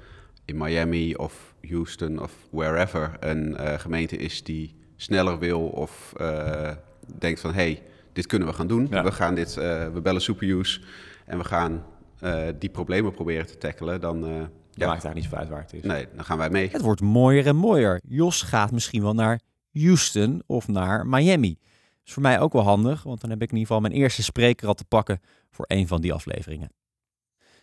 in 0.45 0.57
Miami 0.57 1.15
of 1.15 1.55
Houston 1.69 2.23
of 2.23 2.33
wherever 2.51 3.17
een 3.21 3.57
uh, 3.61 3.79
gemeente 3.79 4.17
is 4.17 4.45
die 4.45 4.75
sneller 4.97 5.39
wil 5.39 5.61
of 5.61 6.13
uh, 6.21 6.71
denkt 7.19 7.41
van 7.41 7.51
hé, 7.51 7.63
hey, 7.63 7.83
dit 8.13 8.27
kunnen 8.27 8.49
we 8.49 8.55
gaan 8.55 8.67
doen. 8.67 8.87
Ja. 8.91 9.05
We 9.05 9.13
gaan 9.13 9.35
dit, 9.35 9.55
we 9.55 10.01
bellen 10.03 10.23
Superuse 10.23 10.81
en 11.25 11.39
we 11.39 11.45
gaan 11.45 11.85
uh, 12.23 12.49
die 12.59 12.71
problemen 12.71 13.13
proberen 13.13 13.47
te 13.47 13.59
tackelen, 13.59 14.01
dan... 14.01 14.29
Uh, 14.29 14.43
ja. 14.75 14.87
Maakt 14.87 15.03
daar 15.03 15.15
niet 15.15 15.25
zo 15.25 15.35
uit 15.35 15.49
waar 15.49 15.61
het 15.61 15.73
is. 15.73 15.83
Nee, 15.83 16.09
dan 16.15 16.25
gaan 16.25 16.39
wij 16.39 16.51
mee. 16.51 16.69
Het 16.71 16.83
wordt 16.83 17.01
mooier 17.01 17.47
en 17.47 17.57
mooier. 17.57 18.01
Jos 18.09 18.43
gaat 18.43 18.71
misschien 18.71 19.03
wel 19.03 19.15
naar 19.15 19.41
Houston 19.73 20.43
of 20.47 20.69
naar 20.69 21.07
Miami. 21.07 21.59
Dat 21.59 22.05
is 22.05 22.13
voor 22.13 22.23
mij 22.23 22.41
ook 22.41 22.53
wel 22.53 22.63
handig, 22.63 23.03
want 23.03 23.21
dan 23.21 23.31
heb 23.31 23.43
ik 23.43 23.51
in 23.51 23.57
ieder 23.57 23.67
geval 23.67 23.89
mijn 23.89 24.03
eerste 24.03 24.23
spreker 24.23 24.69
al 24.69 24.75
te 24.75 24.85
pakken 24.85 25.21
voor 25.51 25.65
een 25.69 25.89
van 25.89 26.01
die 26.01 26.13
afleveringen. 26.13 26.73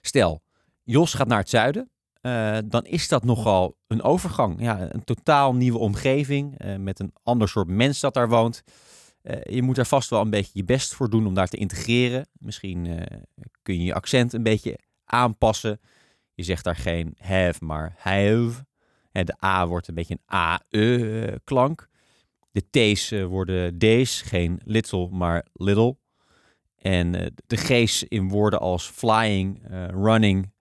Stel, 0.02 0.42
Jos 0.84 1.14
gaat 1.14 1.28
naar 1.28 1.40
het 1.40 1.50
zuiden, 1.50 1.90
uh, 2.22 2.58
dan 2.66 2.86
is 2.86 3.08
dat 3.08 3.24
nogal 3.24 3.78
een 3.88 4.02
overgang. 4.02 4.62
Ja, 4.62 4.94
een 4.94 5.04
totaal 5.04 5.56
nieuwe 5.56 5.78
omgeving 5.78 6.66
uh, 6.66 6.76
met 6.76 7.00
een 7.00 7.14
ander 7.24 7.50
soort 7.50 7.68
mens 7.68 8.00
dat 8.00 8.14
daar 8.14 8.30
woont. 8.30 8.64
Uh, 9.30 9.36
je 9.44 9.62
moet 9.62 9.78
er 9.78 9.86
vast 9.86 10.10
wel 10.10 10.22
een 10.22 10.30
beetje 10.30 10.52
je 10.54 10.64
best 10.64 10.94
voor 10.94 11.10
doen 11.10 11.28
om 11.28 11.34
daar 11.34 11.48
te 11.48 11.58
integreren. 11.58 12.28
Misschien 12.34 12.86
uh, 12.86 13.02
kun 13.62 13.76
je 13.76 13.84
je 13.84 13.94
accent 13.94 14.34
een 14.34 14.44
beetje 14.44 14.80
aanpassen. 15.06 15.80
Je 16.34 16.44
zegt 16.44 16.64
daar 16.64 16.76
geen 16.76 17.16
have, 17.18 17.66
maar 17.66 17.96
have. 17.98 18.66
En 19.12 19.26
de 19.26 19.46
A 19.46 19.68
wordt 19.68 19.88
een 19.88 19.96
beetje 19.96 20.18
een 20.26 20.36
A-E-klank. 20.36 21.90
De 22.52 22.70
T's 22.70 23.10
worden 23.10 23.78
D's, 23.78 24.22
geen 24.22 24.62
little, 24.64 25.10
maar 25.10 25.46
little. 25.54 25.98
En 26.76 27.12
de 27.48 27.58
G's 27.58 28.04
in 28.04 28.30
woorden 28.30 28.60
als 28.60 28.88
flying, 28.88 29.62
running, 29.92 30.52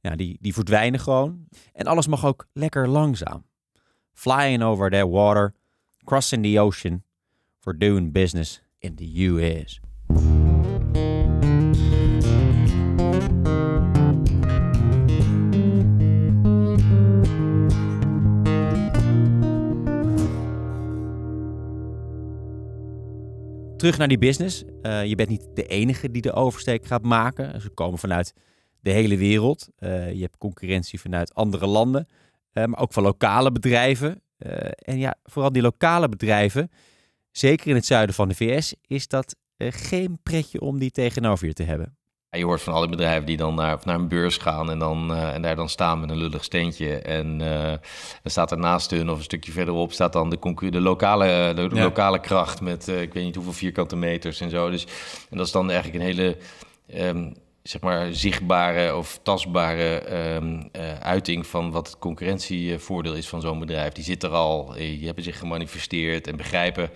ja, 0.00 0.16
die, 0.16 0.38
die 0.40 0.54
verdwijnen 0.54 1.00
gewoon. 1.00 1.48
En 1.72 1.86
alles 1.86 2.06
mag 2.06 2.24
ook 2.24 2.46
lekker 2.52 2.88
langzaam. 2.88 3.46
Flying 4.12 4.62
over 4.62 4.90
the 4.90 5.08
water, 5.08 5.54
crossing 6.04 6.44
the 6.44 6.60
ocean 6.60 7.04
for 7.66 7.78
doing 7.78 8.12
business 8.12 8.60
in 8.78 8.94
the 8.94 9.26
US. 9.26 9.80
Terug 23.76 23.98
naar 23.98 24.08
die 24.08 24.18
business. 24.18 24.64
Uh, 24.82 25.04
je 25.04 25.14
bent 25.14 25.28
niet 25.28 25.48
de 25.54 25.66
enige 25.66 26.10
die 26.10 26.22
de 26.22 26.32
oversteek 26.32 26.84
gaat 26.86 27.02
maken. 27.02 27.60
Ze 27.60 27.68
komen 27.68 27.98
vanuit 27.98 28.34
de 28.80 28.90
hele 28.90 29.16
wereld. 29.16 29.68
Uh, 29.78 30.12
je 30.12 30.20
hebt 30.20 30.38
concurrentie 30.38 31.00
vanuit 31.00 31.34
andere 31.34 31.66
landen, 31.66 32.08
uh, 32.52 32.64
maar 32.64 32.80
ook 32.80 32.92
van 32.92 33.02
lokale 33.02 33.52
bedrijven. 33.52 34.22
en 34.76 34.98
ja, 34.98 35.14
vooral 35.24 35.52
die 35.52 35.62
lokale 35.62 36.08
bedrijven, 36.08 36.70
zeker 37.38 37.66
in 37.66 37.74
het 37.74 37.86
zuiden 37.86 38.14
van 38.14 38.28
de 38.28 38.34
VS, 38.34 38.74
is 38.86 39.08
dat 39.08 39.36
uh, 39.58 39.68
geen 39.72 40.18
pretje 40.22 40.60
om 40.60 40.78
die 40.78 40.90
tegenover 40.90 41.46
je 41.46 41.52
te 41.52 41.62
hebben. 41.62 41.96
Ja, 42.30 42.38
je 42.38 42.44
hoort 42.44 42.62
van 42.62 42.72
al 42.72 42.80
die 42.80 42.90
bedrijven 42.90 43.26
die 43.26 43.36
dan 43.36 43.54
naar, 43.54 43.78
naar 43.84 43.94
een 43.94 44.08
beurs 44.08 44.36
gaan 44.36 44.70
en, 44.70 44.78
dan, 44.78 45.14
eh, 45.14 45.34
en 45.34 45.42
daar 45.42 45.56
dan 45.56 45.68
staan 45.68 46.00
met 46.00 46.10
een 46.10 46.16
lullig 46.16 46.44
steentje. 46.44 46.98
En 46.98 47.40
eh, 47.40 47.68
dan 48.22 48.30
staat 48.30 48.50
er 48.50 48.58
naast 48.58 48.90
hun 48.90 49.10
of 49.10 49.18
een 49.18 49.24
stukje 49.24 49.52
verderop 49.52 49.92
staat 49.92 50.12
dan 50.12 50.30
de, 50.30 50.54
de, 50.70 50.80
lokale, 50.80 51.52
de, 51.54 51.68
de 51.68 51.74
Ja. 51.74 51.82
lokale 51.82 52.20
kracht 52.20 52.60
met 52.60 52.88
eh, 52.88 53.00
ik 53.00 53.12
weet 53.12 53.24
niet 53.24 53.34
hoeveel 53.34 53.52
vierkante 53.52 53.96
meters 53.96 54.40
en 54.40 54.50
zo. 54.50 54.70
Dus, 54.70 54.84
en 55.30 55.36
dat 55.36 55.46
is 55.46 55.52
dan 55.52 55.70
eigenlijk 55.70 56.02
een 56.02 56.10
hele 56.10 56.36
ehm, 56.86 57.32
zeg 57.68 57.80
maar 57.80 58.14
zichtbare 58.14 58.96
of 58.96 59.20
tastbare 59.22 59.98
ehm, 59.98 60.62
eh, 60.72 60.98
uiting 61.00 61.46
van 61.46 61.70
wat 61.70 61.86
het 61.86 61.98
concurrentievoordeel 61.98 63.14
is 63.14 63.28
van 63.28 63.40
zo'n 63.40 63.58
bedrijf. 63.58 63.92
Die 63.92 64.04
zit 64.04 64.22
er 64.22 64.30
al, 64.30 64.74
eh, 64.74 64.78
die 64.78 65.06
hebben 65.06 65.24
zich 65.24 65.38
gemanifesteerd 65.38 66.26
en 66.26 66.36
begrijpen 66.36 66.90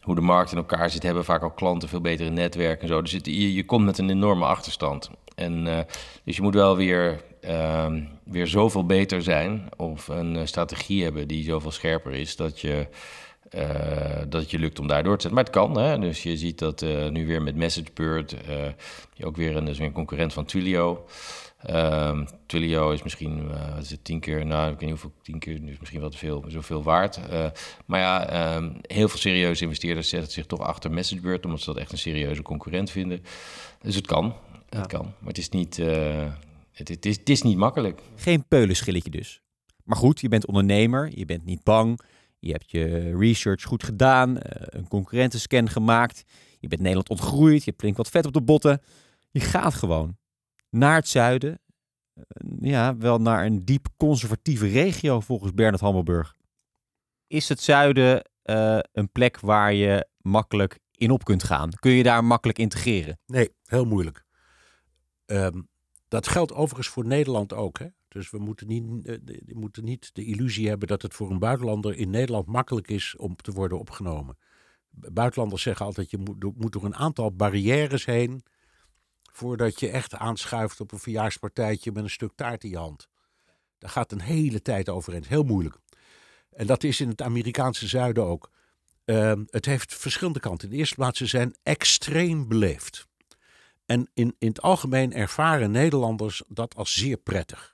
hoe 0.00 0.14
de 0.14 0.20
markt 0.20 0.52
in 0.52 0.56
elkaar 0.56 0.90
zit, 0.90 1.02
hebben 1.02 1.24
vaak 1.24 1.42
al 1.42 1.50
klanten 1.50 1.88
veel 1.88 2.00
betere 2.00 2.30
netwerken 2.30 2.82
en 2.82 2.88
zo. 2.88 3.02
Dus 3.02 3.16
je, 3.22 3.54
je 3.54 3.64
komt 3.64 3.84
met 3.84 3.98
een 3.98 4.10
enorme 4.10 4.44
achterstand. 4.44 5.10
En, 5.34 5.66
eh, 5.66 5.84
dus 6.24 6.36
je 6.36 6.42
moet 6.42 6.54
wel 6.54 6.76
weer, 6.76 7.20
ehm, 7.40 8.02
weer 8.24 8.46
zoveel 8.46 8.86
beter 8.86 9.22
zijn 9.22 9.68
of 9.76 10.08
een 10.08 10.48
strategie 10.48 11.02
hebben 11.02 11.28
die 11.28 11.44
zoveel 11.44 11.70
scherper 11.70 12.12
is 12.12 12.36
dat 12.36 12.60
je, 12.60 12.86
eh, 13.50 14.18
dat 14.28 14.40
het 14.40 14.50
je 14.50 14.58
lukt 14.58 14.78
om 14.78 14.86
daar 14.86 15.02
door 15.02 15.16
te 15.16 15.22
zetten. 15.22 15.34
Maar 15.34 15.44
het 15.44 15.54
kan, 15.54 15.78
hè? 15.78 15.98
dus 15.98 16.22
je 16.22 16.36
ziet 16.36 16.58
dat 16.58 16.82
eh, 16.82 17.08
nu 17.08 17.26
weer 17.26 17.42
met 17.42 17.56
MessageBird, 17.56 18.32
eh, 18.32 18.56
die 19.14 19.26
ook 19.26 19.36
weer 19.36 19.56
een, 19.56 19.64
dus 19.64 19.78
weer 19.78 19.86
een 19.86 19.92
concurrent 19.92 20.32
van 20.32 20.44
Twilio. 20.44 21.06
Ehm, 21.62 22.24
Twilio 22.46 22.90
is 22.90 23.02
misschien 23.02 23.50
eh, 23.50 23.74
wat 23.74 23.82
is 23.82 23.90
het, 23.90 24.04
tien 24.04 24.20
keer, 24.20 24.46
nou 24.46 24.64
ik 24.64 24.78
weet 24.78 24.80
niet 24.80 24.90
hoeveel, 24.90 25.12
tien 25.22 25.38
keer, 25.38 25.66
dus 25.66 25.78
misschien 25.78 26.00
wel 26.00 26.10
te 26.10 26.18
veel, 26.18 26.44
zoveel 26.48 26.82
waard. 26.82 27.16
Eh, 27.28 27.46
maar 27.86 28.00
ja, 28.00 28.28
ehm, 28.28 28.70
heel 28.82 29.08
veel 29.08 29.18
serieuze 29.18 29.64
investeerders 29.64 30.08
zetten 30.08 30.32
zich 30.32 30.46
toch 30.46 30.60
achter 30.60 30.90
MessageBird, 30.90 31.44
omdat 31.44 31.60
ze 31.60 31.66
dat 31.66 31.76
echt 31.76 31.92
een 31.92 31.98
serieuze 31.98 32.42
concurrent 32.42 32.90
vinden. 32.90 33.22
Dus 33.80 33.94
het 33.94 34.06
kan, 34.06 34.34
het 34.68 34.86
kan. 34.86 35.04
Maar 35.04 35.28
het 35.28 35.38
is 35.38 35.48
niet, 35.48 35.78
eh, 35.78 36.32
het, 36.72 36.88
het 36.88 37.06
is, 37.06 37.16
het 37.16 37.28
is 37.28 37.42
niet 37.42 37.56
makkelijk. 37.56 38.00
Geen 38.16 38.44
peulenschilletje 38.48 39.10
dus. 39.10 39.40
Maar 39.84 39.96
goed, 39.96 40.20
je 40.20 40.28
bent 40.28 40.46
ondernemer, 40.46 41.10
je 41.14 41.24
bent 41.24 41.44
niet 41.44 41.62
bang. 41.62 42.00
Je 42.40 42.52
hebt 42.52 42.70
je 42.70 43.16
research 43.16 43.62
goed 43.62 43.84
gedaan, 43.84 44.38
eh, 44.38 44.80
een 44.80 44.88
concurrentenscan 44.88 45.68
gemaakt. 45.68 46.22
Je 46.58 46.68
bent 46.68 46.80
Nederland 46.80 47.08
ontgroeid, 47.10 47.64
je 47.64 47.74
flink 47.76 47.96
wat 47.96 48.08
vet 48.08 48.26
op 48.26 48.32
de 48.32 48.42
botten. 48.42 48.80
Je 49.30 49.40
gaat 49.40 49.74
gewoon 49.74 50.16
naar 50.70 50.94
het 50.94 51.08
zuiden. 51.08 51.60
Eh, 52.14 52.22
Ja, 52.60 52.96
wel 52.96 53.18
naar 53.18 53.44
een 53.46 53.64
diep 53.64 53.86
conservatieve 53.96 54.66
regio 54.66 55.20
volgens 55.20 55.54
Bernard 55.54 55.80
Hammelburg. 55.82 56.36
Is 57.26 57.48
het 57.48 57.60
zuiden 57.60 58.30
eh, 58.42 58.78
een 58.92 59.10
plek 59.12 59.40
waar 59.40 59.72
je 59.74 60.06
makkelijk 60.16 60.78
in 60.92 61.10
op 61.10 61.24
kunt 61.24 61.42
gaan? 61.44 61.70
Kun 61.72 61.90
je 61.92 62.02
daar 62.02 62.24
makkelijk 62.24 62.58
integreren? 62.58 63.18
Nee, 63.26 63.54
heel 63.64 63.84
moeilijk. 63.84 64.24
Ehm, 65.26 65.60
dat 66.08 66.28
geldt 66.28 66.52
overigens 66.52 66.88
voor 66.88 67.06
Nederland 67.06 67.52
ook. 67.52 67.78
Hè? 67.78 67.86
Dus 68.10 68.30
we 68.30 68.38
moeten 68.38 68.66
niet, 68.66 69.06
eh, 69.06 69.82
niet 69.82 70.10
de 70.14 70.24
illusie 70.24 70.68
hebben 70.68 70.88
dat 70.88 71.02
het 71.02 71.14
voor 71.14 71.30
een 71.30 71.38
buitenlander 71.38 71.96
in 71.96 72.10
Nederland 72.10 72.46
makkelijk 72.46 72.88
is 72.88 73.16
om 73.16 73.36
te 73.36 73.52
worden 73.52 73.78
opgenomen. 73.78 74.38
Bu- 74.90 75.10
Buitenlanders 75.10 75.62
zeggen 75.62 75.86
altijd, 75.86 76.10
je 76.10 76.18
moet, 76.18 76.56
moet 76.58 76.72
door 76.72 76.84
een 76.84 76.96
aantal 76.96 77.32
barrières 77.32 78.04
heen 78.04 78.42
voordat 79.32 79.80
je 79.80 79.88
echt 79.90 80.14
aanschuift 80.14 80.80
op 80.80 80.92
een 80.92 80.98
verjaarspartijtje 80.98 81.92
met 81.92 82.02
een 82.02 82.10
stuk 82.10 82.32
taart 82.34 82.64
in 82.64 82.70
je 82.70 82.76
hand. 82.78 83.08
Daar 83.78 83.90
gaat 83.90 84.12
een 84.12 84.20
hele 84.20 84.62
tijd 84.62 84.88
overheen. 84.88 85.24
Heel 85.26 85.42
moeilijk. 85.44 85.76
En 86.50 86.66
dat 86.66 86.84
is 86.84 87.00
in 87.00 87.08
het 87.08 87.22
Amerikaanse 87.22 87.88
zuiden 87.88 88.24
ook. 88.24 88.50
Ehm, 89.04 89.44
het 89.46 89.66
heeft 89.66 89.94
verschillende 89.94 90.40
kanten. 90.40 90.64
In 90.64 90.72
de 90.72 90.78
eerste 90.78 90.94
plaats, 90.94 91.18
ze 91.18 91.26
zijn 91.26 91.54
extreem 91.62 92.48
beleefd. 92.48 93.08
En 93.86 94.10
in, 94.14 94.34
in 94.38 94.48
het 94.48 94.62
algemeen 94.62 95.12
ervaren 95.12 95.70
Nederlanders 95.70 96.42
dat 96.48 96.74
als 96.76 96.94
zeer 96.94 97.16
prettig. 97.16 97.69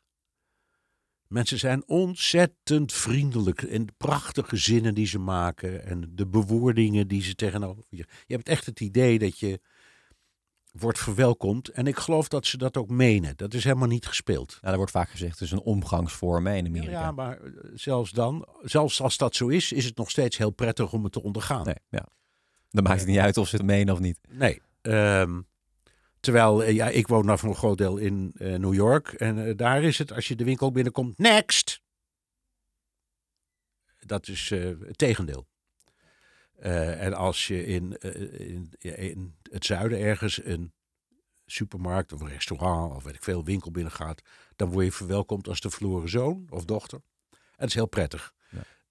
Mensen 1.28 1.58
zijn 1.58 1.88
ontzettend 1.88 2.92
vriendelijk 2.92 3.62
en 3.62 3.86
de 3.86 3.92
prachtige 3.96 4.56
zinnen 4.56 4.94
die 4.94 5.06
ze 5.06 5.18
maken 5.18 5.84
en 5.84 6.12
de 6.14 6.26
bewoordingen 6.26 7.08
die 7.08 7.22
ze 7.22 7.34
tegenover 7.34 7.84
je. 7.88 8.04
Je 8.26 8.34
hebt 8.34 8.48
echt 8.48 8.66
het 8.66 8.80
idee 8.80 9.18
dat 9.18 9.38
je 9.38 9.60
wordt 10.72 10.98
verwelkomd 10.98 11.68
en 11.68 11.86
ik 11.86 11.96
geloof 11.96 12.28
dat 12.28 12.46
ze 12.46 12.58
dat 12.58 12.76
ook 12.76 12.88
menen. 12.88 13.36
Dat 13.36 13.54
is 13.54 13.64
helemaal 13.64 13.88
niet 13.88 14.06
gespeeld. 14.06 14.58
Ja, 14.60 14.70
er 14.70 14.76
wordt 14.76 14.90
vaak 14.90 15.10
gezegd, 15.10 15.32
het 15.32 15.40
is 15.40 15.50
een 15.50 15.60
omgangsvorm 15.60 16.46
hè, 16.46 16.54
in 16.54 16.66
Amerika. 16.66 16.90
Ja, 16.90 17.12
maar 17.12 17.40
eh, 17.40 17.50
zelfs 17.74 18.10
dan, 18.10 18.46
zelfs 18.62 19.00
als 19.00 19.16
dat 19.16 19.34
zo 19.34 19.48
is, 19.48 19.72
is 19.72 19.84
het 19.84 19.96
nog 19.96 20.10
steeds 20.10 20.36
heel 20.36 20.50
prettig 20.50 20.92
om 20.92 21.04
het 21.04 21.12
te 21.12 21.22
ondergaan. 21.22 21.64
Nee, 21.64 21.78
ja. 21.88 22.06
Dan 22.70 22.84
maakt 22.84 23.00
het 23.00 23.08
niet 23.08 23.18
uit 23.18 23.36
of 23.36 23.48
ze 23.48 23.56
het 23.56 23.64
menen 23.64 23.94
of 23.94 24.00
niet. 24.00 24.18
Nee. 24.28 24.62
ehm, 24.82 25.40
terwijl, 26.26 26.62
eh, 26.62 26.74
ja, 26.74 26.88
ik 26.88 27.06
woon 27.06 27.24
nou 27.24 27.38
voor 27.38 27.48
een 27.48 27.54
groot 27.54 27.78
deel 27.78 27.96
in 27.96 28.32
eh, 28.34 28.54
New 28.54 28.74
York. 28.74 29.12
En 29.12 29.46
eh, 29.46 29.56
daar 29.56 29.82
is 29.82 29.98
het, 29.98 30.12
als 30.12 30.28
je 30.28 30.36
de 30.36 30.44
winkel 30.44 30.72
binnenkomt, 30.72 31.18
next! 31.18 31.80
Dat 33.98 34.28
is 34.28 34.50
het 34.50 34.98
tegendeel. 34.98 35.46
En 36.56 37.14
als 37.14 37.46
je 37.46 37.64
in, 37.64 37.98
in, 38.38 38.72
in 38.78 39.36
het 39.50 39.64
zuiden 39.64 39.98
ergens 39.98 40.44
een 40.44 40.72
supermarkt 41.46 42.12
of 42.12 42.20
een 42.20 42.28
restaurant 42.28 42.94
of 42.94 43.04
weet 43.04 43.14
ik 43.14 43.22
veel 43.22 43.44
winkel 43.44 43.70
binnengaat, 43.70 44.22
dan 44.56 44.70
word 44.70 44.84
je 44.84 44.92
verwelkomd 44.92 45.48
als 45.48 45.60
de 45.60 45.70
verloren 45.70 46.08
zoon 46.08 46.46
of 46.50 46.64
dochter. 46.64 47.00
En 47.30 47.38
dat 47.56 47.68
is 47.68 47.74
heel 47.74 47.88
prettig. 47.88 48.34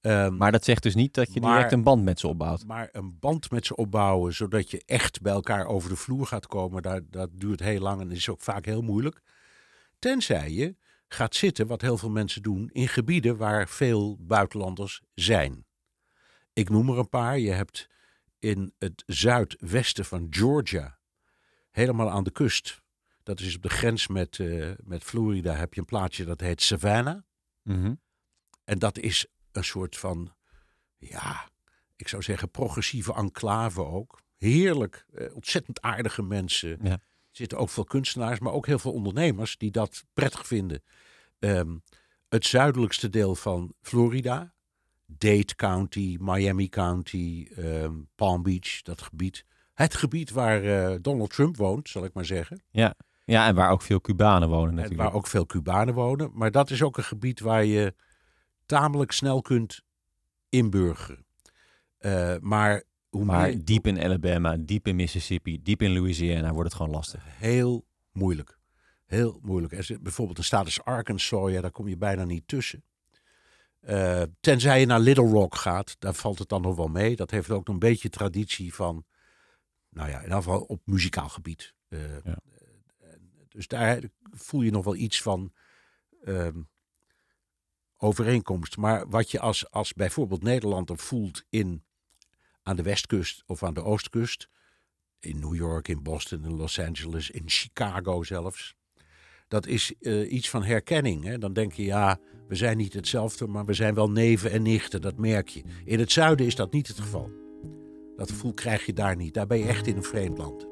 Ehm, 0.06 0.38
Maar 0.38 0.52
dat 0.52 0.66
zegt 0.66 0.84
dus 0.84 0.96
niet 0.96 1.14
dat 1.14 1.34
je 1.34 1.42
maar- 1.42 1.54
direct 1.56 1.72
een 1.72 1.84
band 1.84 2.04
met 2.04 2.20
ze 2.20 2.28
opbouwt. 2.28 2.66
maar 2.66 2.90
een 2.92 3.20
band 3.20 3.52
met 3.52 3.66
ze 3.66 3.76
opbouwen, 3.76 4.34
zodat 4.34 4.72
je 4.72 4.82
echt 4.86 5.22
bij 5.22 5.34
elkaar 5.34 5.66
over 5.66 5.90
de 5.90 5.96
vloer 5.96 6.26
gaat 6.26 6.48
komen, 6.48 6.82
daar, 6.82 7.02
dat 7.10 7.30
duurt 7.34 7.60
heel 7.60 7.80
lang 7.80 8.02
en 8.02 8.12
is 8.12 8.30
ook 8.30 8.42
vaak 8.42 8.66
heel 8.66 8.82
moeilijk. 8.82 9.22
Tenzij 10.00 10.52
je 10.52 10.76
gaat 11.08 11.36
zitten, 11.36 11.68
wat 11.68 11.82
heel 11.82 11.98
veel 11.98 12.10
mensen 12.10 12.42
doen, 12.42 12.70
in 12.72 12.88
gebieden 12.88 13.38
waar 13.38 13.68
veel 13.70 14.18
buitenlanders 14.20 15.02
zijn. 15.14 15.66
Ik 16.54 16.70
noem 16.70 16.90
er 16.90 16.98
een 16.98 17.10
paar. 17.10 17.40
Je 17.40 17.52
hebt 17.52 17.90
in 18.40 18.74
het 18.78 19.04
zuidwesten 19.06 20.06
van 20.06 20.28
Georgia, 20.30 21.00
helemaal 21.72 22.10
aan 22.10 22.24
de 22.24 22.32
kust, 22.32 22.82
dat 23.24 23.40
is 23.40 23.56
op 23.56 23.62
de 23.62 23.70
grens 23.70 24.08
met, 24.08 24.40
eh, 24.40 24.72
met 24.84 25.04
Florida, 25.04 25.54
heb 25.56 25.74
je 25.74 25.80
een 25.80 25.86
plaatsje 25.86 26.26
dat 26.26 26.40
heet 26.42 26.62
Savannah. 26.62 27.22
Mhm. 27.62 27.94
En 28.64 28.80
dat 28.80 28.98
is 28.98 29.28
een 29.56 29.64
soort 29.64 29.98
van, 29.98 30.34
ja, 30.98 31.50
ik 31.96 32.08
zou 32.08 32.22
zeggen 32.22 32.52
progressieve 32.52 33.14
enclave 33.14 33.86
ook. 33.86 34.22
Heerlijk, 34.38 35.06
eh, 35.14 35.36
ontzettend 35.36 35.82
aardige 35.82 36.24
mensen. 36.24 36.80
Ja. 36.82 36.92
Er 36.92 37.42
zitten 37.42 37.58
ook 37.58 37.70
veel 37.70 37.84
kunstenaars, 37.84 38.40
maar 38.40 38.54
ook 38.54 38.66
heel 38.66 38.80
veel 38.80 38.94
ondernemers 38.94 39.58
die 39.58 39.72
dat 39.72 40.04
prettig 40.14 40.48
vinden. 40.48 40.84
Ehm, 41.40 41.78
het 42.30 42.46
zuidelijkste 42.46 43.10
deel 43.10 43.36
van 43.36 43.74
Florida, 43.82 44.54
Dade 45.06 45.56
County, 45.56 46.18
Miami 46.20 46.70
County, 46.70 47.48
ehm, 47.56 47.94
Palm 48.16 48.44
Beach, 48.44 48.82
dat 48.82 49.02
gebied. 49.02 49.46
Het 49.74 49.96
gebied 49.96 50.32
waar 50.32 50.64
eh, 50.64 50.98
Donald 51.02 51.30
Trump 51.30 51.58
woont, 51.58 51.90
zal 51.90 52.04
ik 52.04 52.14
maar 52.14 52.26
zeggen. 52.26 52.64
Ja. 52.70 52.96
ja, 53.26 53.48
en 53.48 53.56
waar 53.56 53.72
ook 53.72 53.82
veel 53.82 54.02
Cubanen 54.02 54.50
wonen 54.50 54.70
En 54.70 54.76
natuurlijk. 54.76 55.02
waar 55.02 55.14
ook 55.14 55.28
veel 55.28 55.46
Cubanen 55.46 55.94
wonen. 55.94 56.32
Maar 56.34 56.52
dat 56.52 56.70
is 56.70 56.84
ook 56.84 56.98
een 56.98 57.04
gebied 57.04 57.40
waar 57.40 57.66
je 57.66 57.94
tamelijk 58.66 59.12
snel 59.12 59.42
kunt 59.42 59.82
inburgeren. 60.50 61.26
Eh, 61.98 62.36
maar 62.40 62.84
hoe 63.10 63.26
Maar 63.26 63.48
meer, 63.48 63.66
diep 63.66 63.88
in 63.88 64.00
Alabama, 64.00 64.58
diep 64.58 64.88
in 64.88 64.96
Mississippi, 64.96 65.62
diep 65.62 65.82
in 65.82 65.94
Louisiana 65.94 66.52
wordt 66.54 66.70
het 66.70 66.78
gewoon 66.78 66.92
lastig. 66.92 67.24
heel 67.28 67.86
moeilijk. 68.12 68.58
Heel 69.06 69.40
moeilijk. 69.42 69.74
Er 69.74 70.02
bijvoorbeeld 70.02 70.38
een 70.38 70.44
staat 70.44 70.66
als 70.66 70.84
Arkansas, 70.84 71.52
ja, 71.52 71.62
daar 71.62 71.72
kom 71.72 71.88
je 71.88 71.98
bijna 71.98 72.24
niet 72.24 72.48
tussen. 72.48 72.84
Eh, 73.80 74.24
tenzij 74.40 74.80
je 74.80 74.86
naar 74.86 75.00
Little 75.00 75.30
Rock 75.30 75.56
gaat, 75.56 75.96
daar 76.00 76.14
valt 76.14 76.40
het 76.40 76.50
dan 76.50 76.62
nog 76.62 76.76
wel 76.76 76.88
mee. 76.88 77.16
Dat 77.16 77.32
heeft 77.32 77.50
ook 77.52 77.66
nog 77.66 77.74
een 77.76 77.80
beetje 77.90 78.10
traditie 78.10 78.74
van, 78.74 79.06
nou 79.90 80.10
ja, 80.10 80.16
in 80.18 80.24
ieder 80.24 80.38
geval 80.38 80.62
op 80.62 80.82
muzikaal 80.86 81.30
gebied. 81.30 81.74
Eh, 81.88 82.24
Ja. 82.24 82.38
Dus 83.48 83.68
daar 83.68 84.02
voel 84.32 84.62
je 84.62 84.72
nog 84.72 84.84
wel 84.84 84.96
iets 84.96 85.22
van 85.22 85.54
ehm, 86.24 86.62
overeenkomst. 87.98 88.78
Maar 88.78 89.10
wat 89.10 89.32
je 89.32 89.40
als, 89.40 89.72
als 89.72 89.94
bijvoorbeeld 89.94 90.44
Nederlander 90.44 90.98
voelt 90.98 91.44
in, 91.50 91.84
aan 92.64 92.76
de 92.76 92.84
westkust 92.84 93.44
of 93.46 93.64
aan 93.64 93.74
de 93.74 93.84
oostkust, 93.84 94.50
in 95.20 95.40
New 95.40 95.56
York, 95.56 95.88
in 95.88 96.04
Boston, 96.04 96.44
in 96.44 96.56
Los 96.56 96.80
Angeles, 96.80 97.30
in 97.30 97.44
Chicago 97.46 98.24
zelfs. 98.24 98.76
Dat 99.48 99.68
is 99.68 99.94
eh, 100.00 100.32
iets 100.32 100.50
van 100.50 100.64
herkenning. 100.64 101.24
Hè? 101.24 101.38
Dan 101.38 101.54
denk 101.54 101.74
je, 101.74 101.84
ja, 101.84 102.20
we 102.48 102.56
zijn 102.56 102.78
niet 102.78 102.94
hetzelfde, 102.94 103.48
maar 103.48 103.66
we 103.66 103.74
zijn 103.74 103.94
wel 103.94 104.12
neven 104.12 104.52
en 104.52 104.62
nichten, 104.62 105.02
dat 105.02 105.18
merk 105.18 105.48
je. 105.48 105.64
In 105.86 106.00
het 106.00 106.12
zuiden 106.12 106.46
is 106.46 106.56
dat 106.56 106.72
niet 106.72 106.88
het 106.88 107.00
geval. 107.00 107.30
Dat 108.16 108.30
gevoel 108.30 108.54
krijg 108.54 108.86
je 108.86 108.94
daar 108.94 109.16
niet. 109.16 109.34
Daar 109.34 109.48
ben 109.48 109.58
je 109.58 109.66
echt 109.66 109.88
in 109.88 109.96
een 109.96 110.04
vreemd 110.04 110.38
land. 110.38 110.68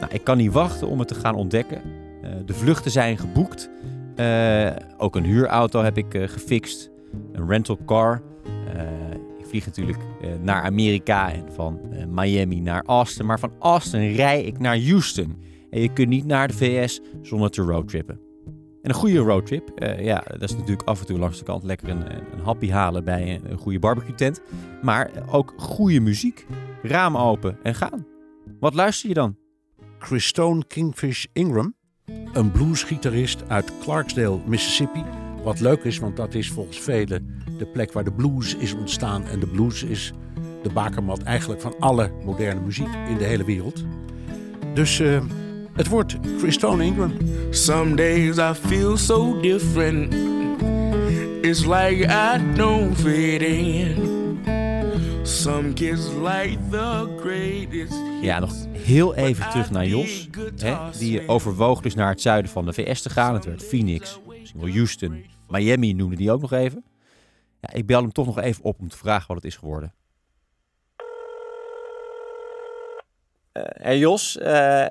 Nou, 0.00 0.12
ik 0.12 0.24
kan 0.24 0.36
niet 0.36 0.52
wachten 0.52 0.88
om 0.88 0.98
het 0.98 1.08
te 1.08 1.14
gaan 1.14 1.34
ontdekken. 1.34 1.82
Eh, 2.22 2.36
de 2.44 2.54
vluchten 2.54 2.90
zijn 2.90 3.18
geboekt. 3.18 3.70
Eh, 4.16 4.70
ook 4.98 5.16
een 5.16 5.24
huurauto 5.24 5.82
heb 5.82 5.98
ik 5.98 6.14
eh, 6.14 6.28
gefixt. 6.28 6.90
Een 7.32 7.48
rental 7.48 7.78
car. 7.86 8.22
Eh, 8.74 8.82
ik 9.38 9.46
vlieg 9.46 9.66
natuurlijk 9.66 9.98
naar 10.40 10.62
Amerika 10.62 11.32
en 11.32 11.52
van 11.52 11.80
Miami 12.08 12.60
naar 12.60 12.82
Austin. 12.86 13.26
Maar 13.26 13.38
van 13.38 13.52
Austin 13.58 14.14
rij 14.14 14.42
ik 14.42 14.58
naar 14.58 14.78
Houston. 14.80 15.42
En 15.70 15.80
je 15.80 15.92
kunt 15.92 16.08
niet 16.08 16.24
naar 16.24 16.48
de 16.48 16.54
VS 16.54 17.00
zonder 17.22 17.50
te 17.50 17.62
roadtrippen. 17.62 18.20
En 18.82 18.90
een 18.90 18.94
goede 18.94 19.18
roadtrip, 19.18 19.70
uh, 19.82 20.04
ja, 20.04 20.24
dat 20.26 20.42
is 20.42 20.56
natuurlijk 20.56 20.88
af 20.88 21.00
en 21.00 21.06
toe 21.06 21.18
langs 21.18 21.38
de 21.38 21.44
kant 21.44 21.62
lekker 21.62 21.88
een, 21.88 22.10
een 22.10 22.40
happy 22.42 22.70
halen 22.70 23.04
bij 23.04 23.34
een, 23.34 23.50
een 23.50 23.58
goede 23.58 23.78
barbecue 23.78 24.14
tent. 24.14 24.42
Maar 24.82 25.10
ook 25.30 25.54
goede 25.56 26.00
muziek. 26.00 26.46
Raam 26.82 27.16
open 27.16 27.58
en 27.62 27.74
gaan. 27.74 28.06
Wat 28.60 28.74
luister 28.74 29.08
je 29.08 29.14
dan? 29.14 29.36
Christone 29.98 30.64
Kingfish 30.66 31.24
Ingram, 31.32 31.74
een 32.32 32.50
bluesgitarist 32.50 33.42
uit 33.48 33.72
Clarksdale, 33.80 34.38
Mississippi. 34.46 35.04
Wat 35.42 35.60
leuk 35.60 35.84
is, 35.84 35.98
want 35.98 36.16
dat 36.16 36.34
is 36.34 36.50
volgens 36.50 36.80
velen 36.80 37.42
de 37.58 37.66
plek 37.66 37.92
waar 37.92 38.04
de 38.04 38.12
blues 38.12 38.54
is 38.54 38.72
ontstaan. 38.72 39.26
En 39.26 39.40
de 39.40 39.46
blues 39.46 39.82
is 39.82 40.12
de 40.62 40.70
bakermat 40.72 41.22
eigenlijk 41.22 41.60
van 41.60 41.74
alle 41.78 42.10
moderne 42.24 42.60
muziek 42.60 42.88
in 43.08 43.18
de 43.18 43.24
hele 43.24 43.44
wereld. 43.44 43.84
Dus 44.74 45.00
uh, 45.00 45.20
het 45.72 45.88
wordt 45.88 46.16
Christone 46.38 46.84
Ingram. 46.84 47.12
Some 47.50 47.94
days 47.94 48.36
I 48.36 48.52
feel 48.54 48.96
so 48.96 49.40
different. 49.40 50.14
It's 51.40 51.64
like 51.66 52.06
I 52.06 52.54
don't 52.56 52.96
fit 52.96 53.42
in. 53.42 54.11
Some 55.22 55.72
kids 55.72 56.12
like 56.14 56.58
the 56.70 57.16
greatest. 57.20 57.92
Ja, 58.22 58.38
nog 58.38 58.52
heel 58.70 59.14
even 59.14 59.50
terug 59.50 59.70
naar 59.70 59.86
Jos. 59.86 60.28
Hè, 60.56 60.98
die 60.98 61.28
overwoog 61.28 61.80
dus 61.80 61.94
naar 61.94 62.08
het 62.08 62.20
zuiden 62.20 62.50
van 62.50 62.64
de 62.64 62.72
VS 62.72 63.02
te 63.02 63.10
gaan. 63.10 63.34
Het 63.34 63.44
werd 63.44 63.62
Phoenix, 63.62 64.20
misschien 64.26 64.60
wel 64.60 64.70
Houston, 64.70 65.24
Miami 65.48 65.92
noemde 65.92 66.16
die 66.16 66.30
ook 66.30 66.40
nog 66.40 66.52
even. 66.52 66.84
Ja, 67.60 67.72
ik 67.72 67.86
bel 67.86 68.00
hem 68.00 68.12
toch 68.12 68.26
nog 68.26 68.40
even 68.40 68.64
op 68.64 68.80
om 68.80 68.88
te 68.88 68.96
vragen 68.96 69.26
wat 69.26 69.36
het 69.36 69.44
is 69.44 69.56
geworden. 69.56 69.94
Uh, 73.52 73.62
hey 73.64 73.98
Jos, 73.98 74.36
uh, 74.36 74.86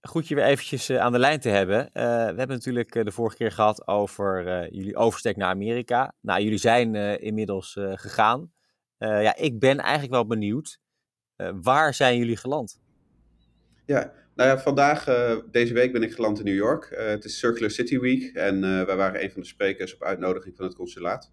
goed 0.00 0.28
je 0.28 0.34
weer 0.34 0.44
eventjes 0.44 0.90
uh, 0.90 0.98
aan 0.98 1.12
de 1.12 1.18
lijn 1.18 1.40
te 1.40 1.48
hebben. 1.48 1.90
we 1.92 2.00
hebben 2.00 2.48
natuurlijk 2.48 3.04
de 3.04 3.12
vorige 3.12 3.36
keer 3.36 3.52
gehad 3.52 3.88
over 3.88 4.44
jullie 4.74 4.96
overstek 4.96 5.36
naar 5.36 5.50
Amerika. 5.50 6.14
Nou, 6.20 6.42
jullie 6.42 6.58
zijn 6.58 6.94
inmiddels 7.20 7.76
gegaan. 7.78 8.56
Ja, 8.98 9.36
ik 9.36 9.58
ben 9.58 9.78
eigenlijk 9.78 10.12
wel 10.12 10.26
benieuwd. 10.26 10.80
waar 11.62 11.94
zijn 11.94 12.18
jullie 12.18 12.36
geland? 12.36 12.80
Ja, 13.86 14.12
nou 14.34 14.48
ja, 14.48 14.58
vandaag, 14.58 15.04
deze 15.50 15.74
week 15.74 15.92
ben 15.92 16.02
ik 16.02 16.12
geland 16.12 16.38
in 16.38 16.44
New 16.44 16.54
York. 16.54 16.88
het 16.96 17.24
is 17.24 17.38
Circular 17.38 17.70
City 17.70 17.98
Week 17.98 18.34
en 18.34 18.60
wij 18.60 18.96
waren 18.96 19.22
een 19.22 19.30
van 19.30 19.40
de 19.40 19.46
sprekers 19.46 19.94
op 19.94 20.02
uitnodiging 20.02 20.56
van 20.56 20.64
het 20.64 20.74
consulaat. 20.74 21.32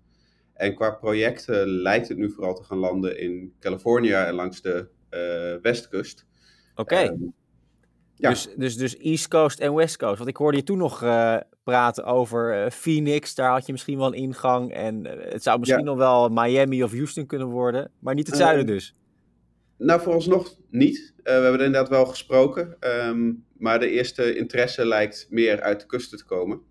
En 0.53 0.75
qua 0.75 0.91
projecten 0.91 1.67
lijkt 1.67 2.07
het 2.07 2.17
nu 2.17 2.31
vooral 2.31 2.55
te 2.55 2.63
gaan 2.63 2.77
landen 2.77 3.19
in 3.19 3.53
Californië 3.59 4.13
en 4.13 4.33
langs 4.33 4.61
de 4.61 4.89
westkust. 5.61 6.25
Oké. 6.75 6.81
Okay. 6.81 7.17
Ja. 8.17 8.29
dus, 8.29 8.49
dus, 8.55 8.77
dus 8.77 8.97
East 8.97 9.27
Coast 9.27 9.59
en 9.59 9.73
West 9.73 9.97
Coast. 9.97 10.17
Want 10.17 10.29
ik 10.29 10.37
hoorde 10.37 10.57
je 10.57 10.63
toen 10.63 10.77
nog 10.77 11.03
uh, 11.03 11.37
praten 11.63 12.03
over 12.03 12.65
uh, 12.65 12.71
Phoenix. 12.71 13.35
Daar 13.35 13.51
had 13.51 13.65
je 13.65 13.71
misschien 13.71 13.97
wel 13.97 14.07
een 14.07 14.13
ingang. 14.13 14.73
En 14.73 15.05
uh, 15.05 15.11
het 15.31 15.43
zou 15.43 15.59
misschien 15.59 15.79
ja. 15.79 15.85
nog 15.85 15.97
wel 15.97 16.29
Miami 16.29 16.83
of 16.83 16.91
Houston 16.91 17.25
kunnen 17.25 17.47
worden. 17.47 17.91
Maar 17.99 18.15
niet 18.15 18.27
het 18.27 18.35
zuiden 18.35 18.65
dus. 18.65 18.95
Nou, 19.77 20.01
vooralsnog 20.01 20.55
niet. 20.69 21.13
we 21.23 21.31
hebben 21.31 21.59
er 21.59 21.65
inderdaad 21.65 21.89
wel 21.89 22.05
gesproken. 22.05 22.77
Um, 22.79 23.45
maar 23.57 23.79
de 23.79 23.89
eerste 23.89 24.35
interesse 24.35 24.85
lijkt 24.85 25.27
meer 25.29 25.61
uit 25.61 25.79
de 25.79 25.85
kusten 25.85 26.17
te 26.17 26.25
komen. 26.25 26.61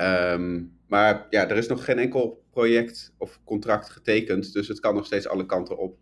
Um, 0.00 0.78
maar 0.86 1.26
ja, 1.30 1.48
er 1.48 1.56
is 1.56 1.68
nog 1.68 1.84
geen 1.84 1.98
enkel 1.98 2.42
project 2.50 3.12
of 3.18 3.40
contract 3.44 3.90
getekend. 3.90 4.52
Dus 4.52 4.68
het 4.68 4.80
kan 4.80 4.94
nog 4.94 5.06
steeds 5.06 5.28
alle 5.28 5.46
kanten 5.46 5.78
op. 5.78 5.98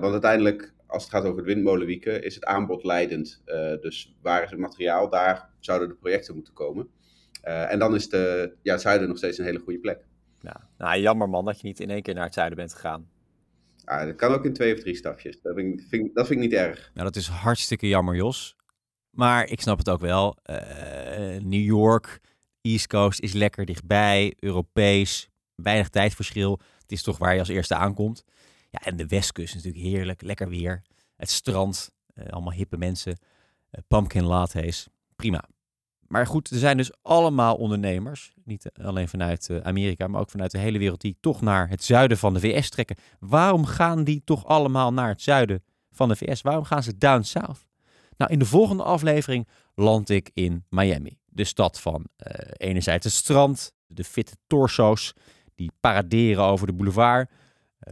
want 0.00 0.12
uiteindelijk 0.12 0.74
als 0.86 1.02
het 1.02 1.12
gaat 1.12 1.24
over 1.24 1.36
het 1.36 1.46
windmolenwieken, 1.46 2.22
is 2.22 2.34
het 2.34 2.44
aanbod 2.44 2.84
leidend. 2.84 3.42
Uh, 3.46 3.54
dus 3.80 4.14
waar 4.22 4.42
is 4.42 4.50
het 4.50 4.58
materiaal, 4.58 5.10
daar 5.10 5.50
zouden 5.60 5.88
de 5.88 5.94
projecten 5.94 6.34
moeten 6.34 6.52
komen. 6.52 6.88
Uh, 7.44 7.72
en 7.72 7.78
dan 7.78 7.94
is 7.94 8.08
de, 8.08 8.52
ja, 8.62 8.72
het 8.72 8.80
zuiden 8.80 9.08
nog 9.08 9.16
steeds 9.16 9.38
een 9.38 9.44
hele 9.44 9.58
goede 9.58 9.78
plek. 9.78 10.04
Ja, 10.40 10.68
nou, 10.78 11.00
jammer 11.00 11.28
man 11.28 11.44
dat 11.44 11.60
je 11.60 11.66
niet 11.66 11.80
in 11.80 11.90
één 11.90 12.02
keer 12.02 12.14
naar 12.14 12.24
het 12.24 12.34
zuiden 12.34 12.58
bent 12.58 12.74
gegaan. 12.74 13.08
Ja, 13.84 14.04
dat 14.06 14.16
kan 14.16 14.32
ook 14.32 14.44
in 14.44 14.52
twee 14.52 14.74
of 14.74 14.80
drie 14.80 14.94
stapjes. 14.94 15.40
Dat 15.42 15.54
vind, 15.54 15.80
ik, 15.80 15.86
vind, 15.88 16.14
dat 16.14 16.26
vind 16.26 16.40
ik 16.40 16.48
niet 16.48 16.58
erg. 16.58 16.90
Nou, 16.94 17.06
dat 17.06 17.16
is 17.16 17.26
hartstikke 17.28 17.88
jammer, 17.88 18.14
Jos. 18.14 18.56
Maar 19.10 19.48
ik 19.48 19.60
snap 19.60 19.78
het 19.78 19.88
ook 19.88 20.00
wel. 20.00 20.36
Uh, 20.50 20.56
New 21.40 21.64
York, 21.64 22.20
East 22.60 22.86
Coast 22.86 23.20
is 23.20 23.32
lekker 23.32 23.64
dichtbij, 23.64 24.34
Europees, 24.38 25.28
weinig 25.54 25.88
tijdverschil. 25.88 26.60
Het 26.80 26.92
is 26.92 27.02
toch 27.02 27.18
waar 27.18 27.32
je 27.32 27.38
als 27.38 27.48
eerste 27.48 27.74
aankomt. 27.74 28.24
En 28.82 28.96
de 28.96 29.06
westkust 29.06 29.54
is 29.54 29.64
natuurlijk 29.64 29.94
heerlijk, 29.94 30.22
lekker 30.22 30.48
weer. 30.48 30.82
Het 31.16 31.30
strand, 31.30 31.90
eh, 32.14 32.26
allemaal 32.26 32.52
hippe 32.52 32.76
mensen. 32.76 33.18
Uh, 33.72 33.80
pumpkin 33.88 34.24
lattes, 34.24 34.88
prima. 35.16 35.44
Maar 36.00 36.26
goed, 36.26 36.50
er 36.50 36.58
zijn 36.58 36.76
dus 36.76 36.90
allemaal 37.02 37.56
ondernemers, 37.56 38.32
niet 38.44 38.70
alleen 38.82 39.08
vanuit 39.08 39.48
uh, 39.48 39.58
Amerika, 39.60 40.06
maar 40.06 40.20
ook 40.20 40.30
vanuit 40.30 40.50
de 40.50 40.58
hele 40.58 40.78
wereld, 40.78 41.00
die 41.00 41.16
toch 41.20 41.40
naar 41.40 41.68
het 41.68 41.84
zuiden 41.84 42.18
van 42.18 42.34
de 42.34 42.40
VS 42.40 42.68
trekken. 42.68 42.96
Waarom 43.18 43.64
gaan 43.64 44.04
die 44.04 44.22
toch 44.24 44.44
allemaal 44.44 44.92
naar 44.92 45.08
het 45.08 45.22
zuiden 45.22 45.62
van 45.90 46.08
de 46.08 46.16
VS? 46.16 46.42
Waarom 46.42 46.64
gaan 46.64 46.82
ze 46.82 46.98
down 46.98 47.22
south? 47.22 47.66
Nou, 48.16 48.32
in 48.32 48.38
de 48.38 48.44
volgende 48.44 48.82
aflevering 48.82 49.48
land 49.74 50.08
ik 50.08 50.30
in 50.34 50.64
Miami. 50.68 51.18
De 51.24 51.44
stad 51.44 51.80
van 51.80 52.06
enerzijds 52.56 53.04
het 53.04 53.14
strand, 53.14 53.72
de 53.86 54.04
fitte 54.04 54.36
torso's 54.46 55.14
die 55.54 55.70
paraderen 55.80 56.44
over 56.44 56.66
de 56.66 56.72
boulevard 56.72 57.30
eh, 57.30 57.36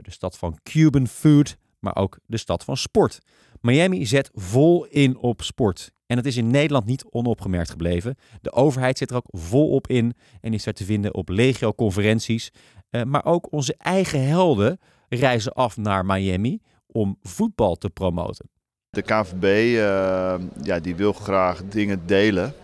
de 0.01 0.11
stad 0.11 0.39
van 0.39 0.59
Cuban 0.63 1.07
food, 1.07 1.57
maar 1.79 1.97
ook 1.97 2.19
de 2.27 2.37
stad 2.37 2.65
van 2.65 2.77
sport. 2.77 3.19
Miami 3.61 4.07
zet 4.07 4.31
vol 4.33 4.85
in 4.85 5.17
op 5.17 5.43
sport. 5.43 5.93
En 6.07 6.17
het 6.17 6.27
is 6.27 6.37
in 6.37 6.51
Nederland 6.51 6.87
niet 6.87 7.05
onopgemerkt 7.11 7.71
gebleven. 7.71 8.17
De 8.41 8.53
overheid 8.53 8.99
zit 8.99 9.11
er 9.11 9.17
ook 9.17 9.29
volop 9.31 9.87
in 9.87 10.15
en 10.41 10.53
is 10.53 10.67
er 10.67 10.75
te 10.75 10.85
vinden 10.85 11.15
op 11.15 11.29
legio-conferenties. 11.29 12.51
Uh, 12.91 13.03
maar 13.03 13.25
ook 13.25 13.53
onze 13.53 13.75
eigen 13.79 14.27
helden 14.27 14.79
reizen 15.09 15.53
af 15.53 15.77
naar 15.77 16.07
Miami 16.07 16.61
om 16.87 17.19
voetbal 17.23 17.77
te 17.77 17.91
promoten. 17.91 18.49
De 18.91 19.03
KVB 19.03 19.45
uh, 19.45 20.35
ja, 20.63 20.79
die 20.81 20.95
wil 20.95 21.13
graag 21.13 21.65
dingen 21.65 22.07
delen 22.07 22.55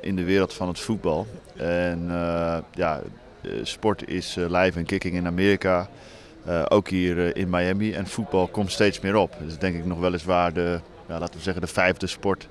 in 0.00 0.16
de 0.16 0.24
wereld 0.24 0.54
van 0.54 0.68
het 0.68 0.80
voetbal. 0.80 1.26
En 1.56 2.06
ja, 2.74 3.02
sport 3.62 4.08
is 4.08 4.34
live 4.34 4.78
en 4.78 4.84
kicking 4.84 5.14
in 5.14 5.26
Amerika. 5.26 5.88
Uh, 6.48 6.62
ook 6.68 6.88
hier 6.88 7.16
uh, 7.16 7.30
in 7.34 7.50
Miami. 7.50 7.92
En 7.92 8.06
voetbal 8.06 8.46
komt 8.46 8.72
steeds 8.72 9.00
meer 9.00 9.16
op. 9.16 9.36
Dat 9.38 9.48
is 9.48 9.58
denk 9.58 9.76
ik 9.76 9.84
nog 9.84 9.98
weliswaar 9.98 10.52
de, 10.52 10.80
ja, 11.08 11.18
laten 11.18 11.36
we 11.36 11.42
zeggen, 11.42 11.62
de 11.62 11.68
vijfde 11.68 12.06
sport 12.06 12.48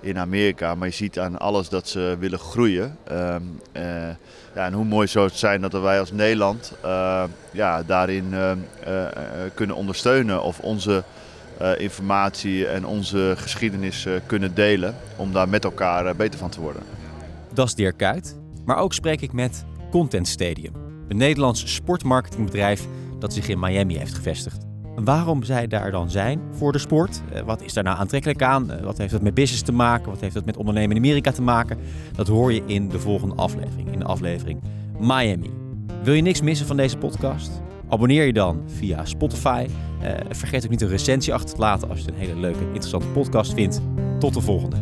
in 0.00 0.18
Amerika. 0.18 0.74
Maar 0.74 0.88
je 0.88 0.94
ziet 0.94 1.18
aan 1.18 1.38
alles 1.38 1.68
dat 1.68 1.88
ze 1.88 2.16
willen 2.18 2.38
groeien. 2.38 2.96
Um, 3.12 3.60
uh, 3.72 3.82
ja, 4.54 4.66
en 4.66 4.72
hoe 4.72 4.84
mooi 4.84 5.06
zou 5.06 5.26
het 5.26 5.36
zijn 5.36 5.60
dat 5.60 5.72
wij 5.72 6.00
als 6.00 6.12
Nederland 6.12 6.72
ja, 7.50 7.82
daarin 7.82 8.34
kunnen 9.54 9.76
ondersteunen. 9.76 10.42
Of 10.42 10.58
onze 10.58 11.04
informatie 11.78 12.66
en 12.66 12.86
onze 12.86 13.34
geschiedenis 13.36 14.06
kunnen 14.26 14.54
delen. 14.54 14.94
Om 15.16 15.32
daar 15.32 15.48
met 15.48 15.64
elkaar 15.64 16.16
beter 16.16 16.38
van 16.38 16.50
te 16.50 16.60
worden. 16.60 16.82
Dat 17.52 17.66
is 17.66 17.74
Dirk 17.74 17.96
Kuyt. 17.96 18.36
Maar 18.64 18.76
ook 18.76 18.92
spreek 18.92 19.20
ik 19.20 19.32
met 19.32 19.64
Content 19.90 20.28
Stadium. 20.28 20.72
Een 21.08 21.16
Nederlands 21.16 21.74
sportmarketingbedrijf 21.74 22.86
dat 23.22 23.32
zich 23.32 23.48
in 23.48 23.58
Miami 23.58 23.96
heeft 23.96 24.14
gevestigd. 24.14 24.66
Waarom 24.94 25.42
zij 25.42 25.66
daar 25.66 25.90
dan 25.90 26.10
zijn 26.10 26.40
voor 26.50 26.72
de 26.72 26.78
sport? 26.78 27.22
Eh, 27.32 27.42
wat 27.42 27.62
is 27.62 27.72
daar 27.72 27.84
nou 27.84 27.98
aantrekkelijk 27.98 28.42
aan? 28.42 28.70
Eh, 28.70 28.84
wat 28.84 28.98
heeft 28.98 29.12
dat 29.12 29.22
met 29.22 29.34
business 29.34 29.62
te 29.62 29.72
maken? 29.72 30.10
Wat 30.10 30.20
heeft 30.20 30.34
dat 30.34 30.44
met 30.44 30.56
ondernemen 30.56 30.96
in 30.96 31.02
Amerika 31.02 31.32
te 31.32 31.42
maken? 31.42 31.78
Dat 32.14 32.28
hoor 32.28 32.52
je 32.52 32.62
in 32.66 32.88
de 32.88 32.98
volgende 32.98 33.34
aflevering, 33.34 33.92
in 33.92 33.98
de 33.98 34.04
aflevering 34.04 34.60
Miami. 34.98 35.50
Wil 36.02 36.14
je 36.14 36.22
niks 36.22 36.40
missen 36.40 36.66
van 36.66 36.76
deze 36.76 36.96
podcast? 36.96 37.62
Abonneer 37.88 38.24
je 38.24 38.32
dan 38.32 38.62
via 38.66 39.04
Spotify. 39.04 39.66
Uh, 40.02 40.10
vergeet 40.30 40.64
ook 40.64 40.70
niet 40.70 40.80
een 40.80 40.88
recensie 40.88 41.34
achter 41.34 41.54
te 41.54 41.60
laten 41.60 41.88
als 41.88 41.98
je 41.98 42.04
het 42.04 42.14
een 42.14 42.20
hele 42.20 42.40
leuke, 42.40 42.64
interessante 42.64 43.06
podcast 43.06 43.54
vindt. 43.54 43.80
Tot 44.18 44.34
de 44.34 44.40
volgende. 44.40 44.81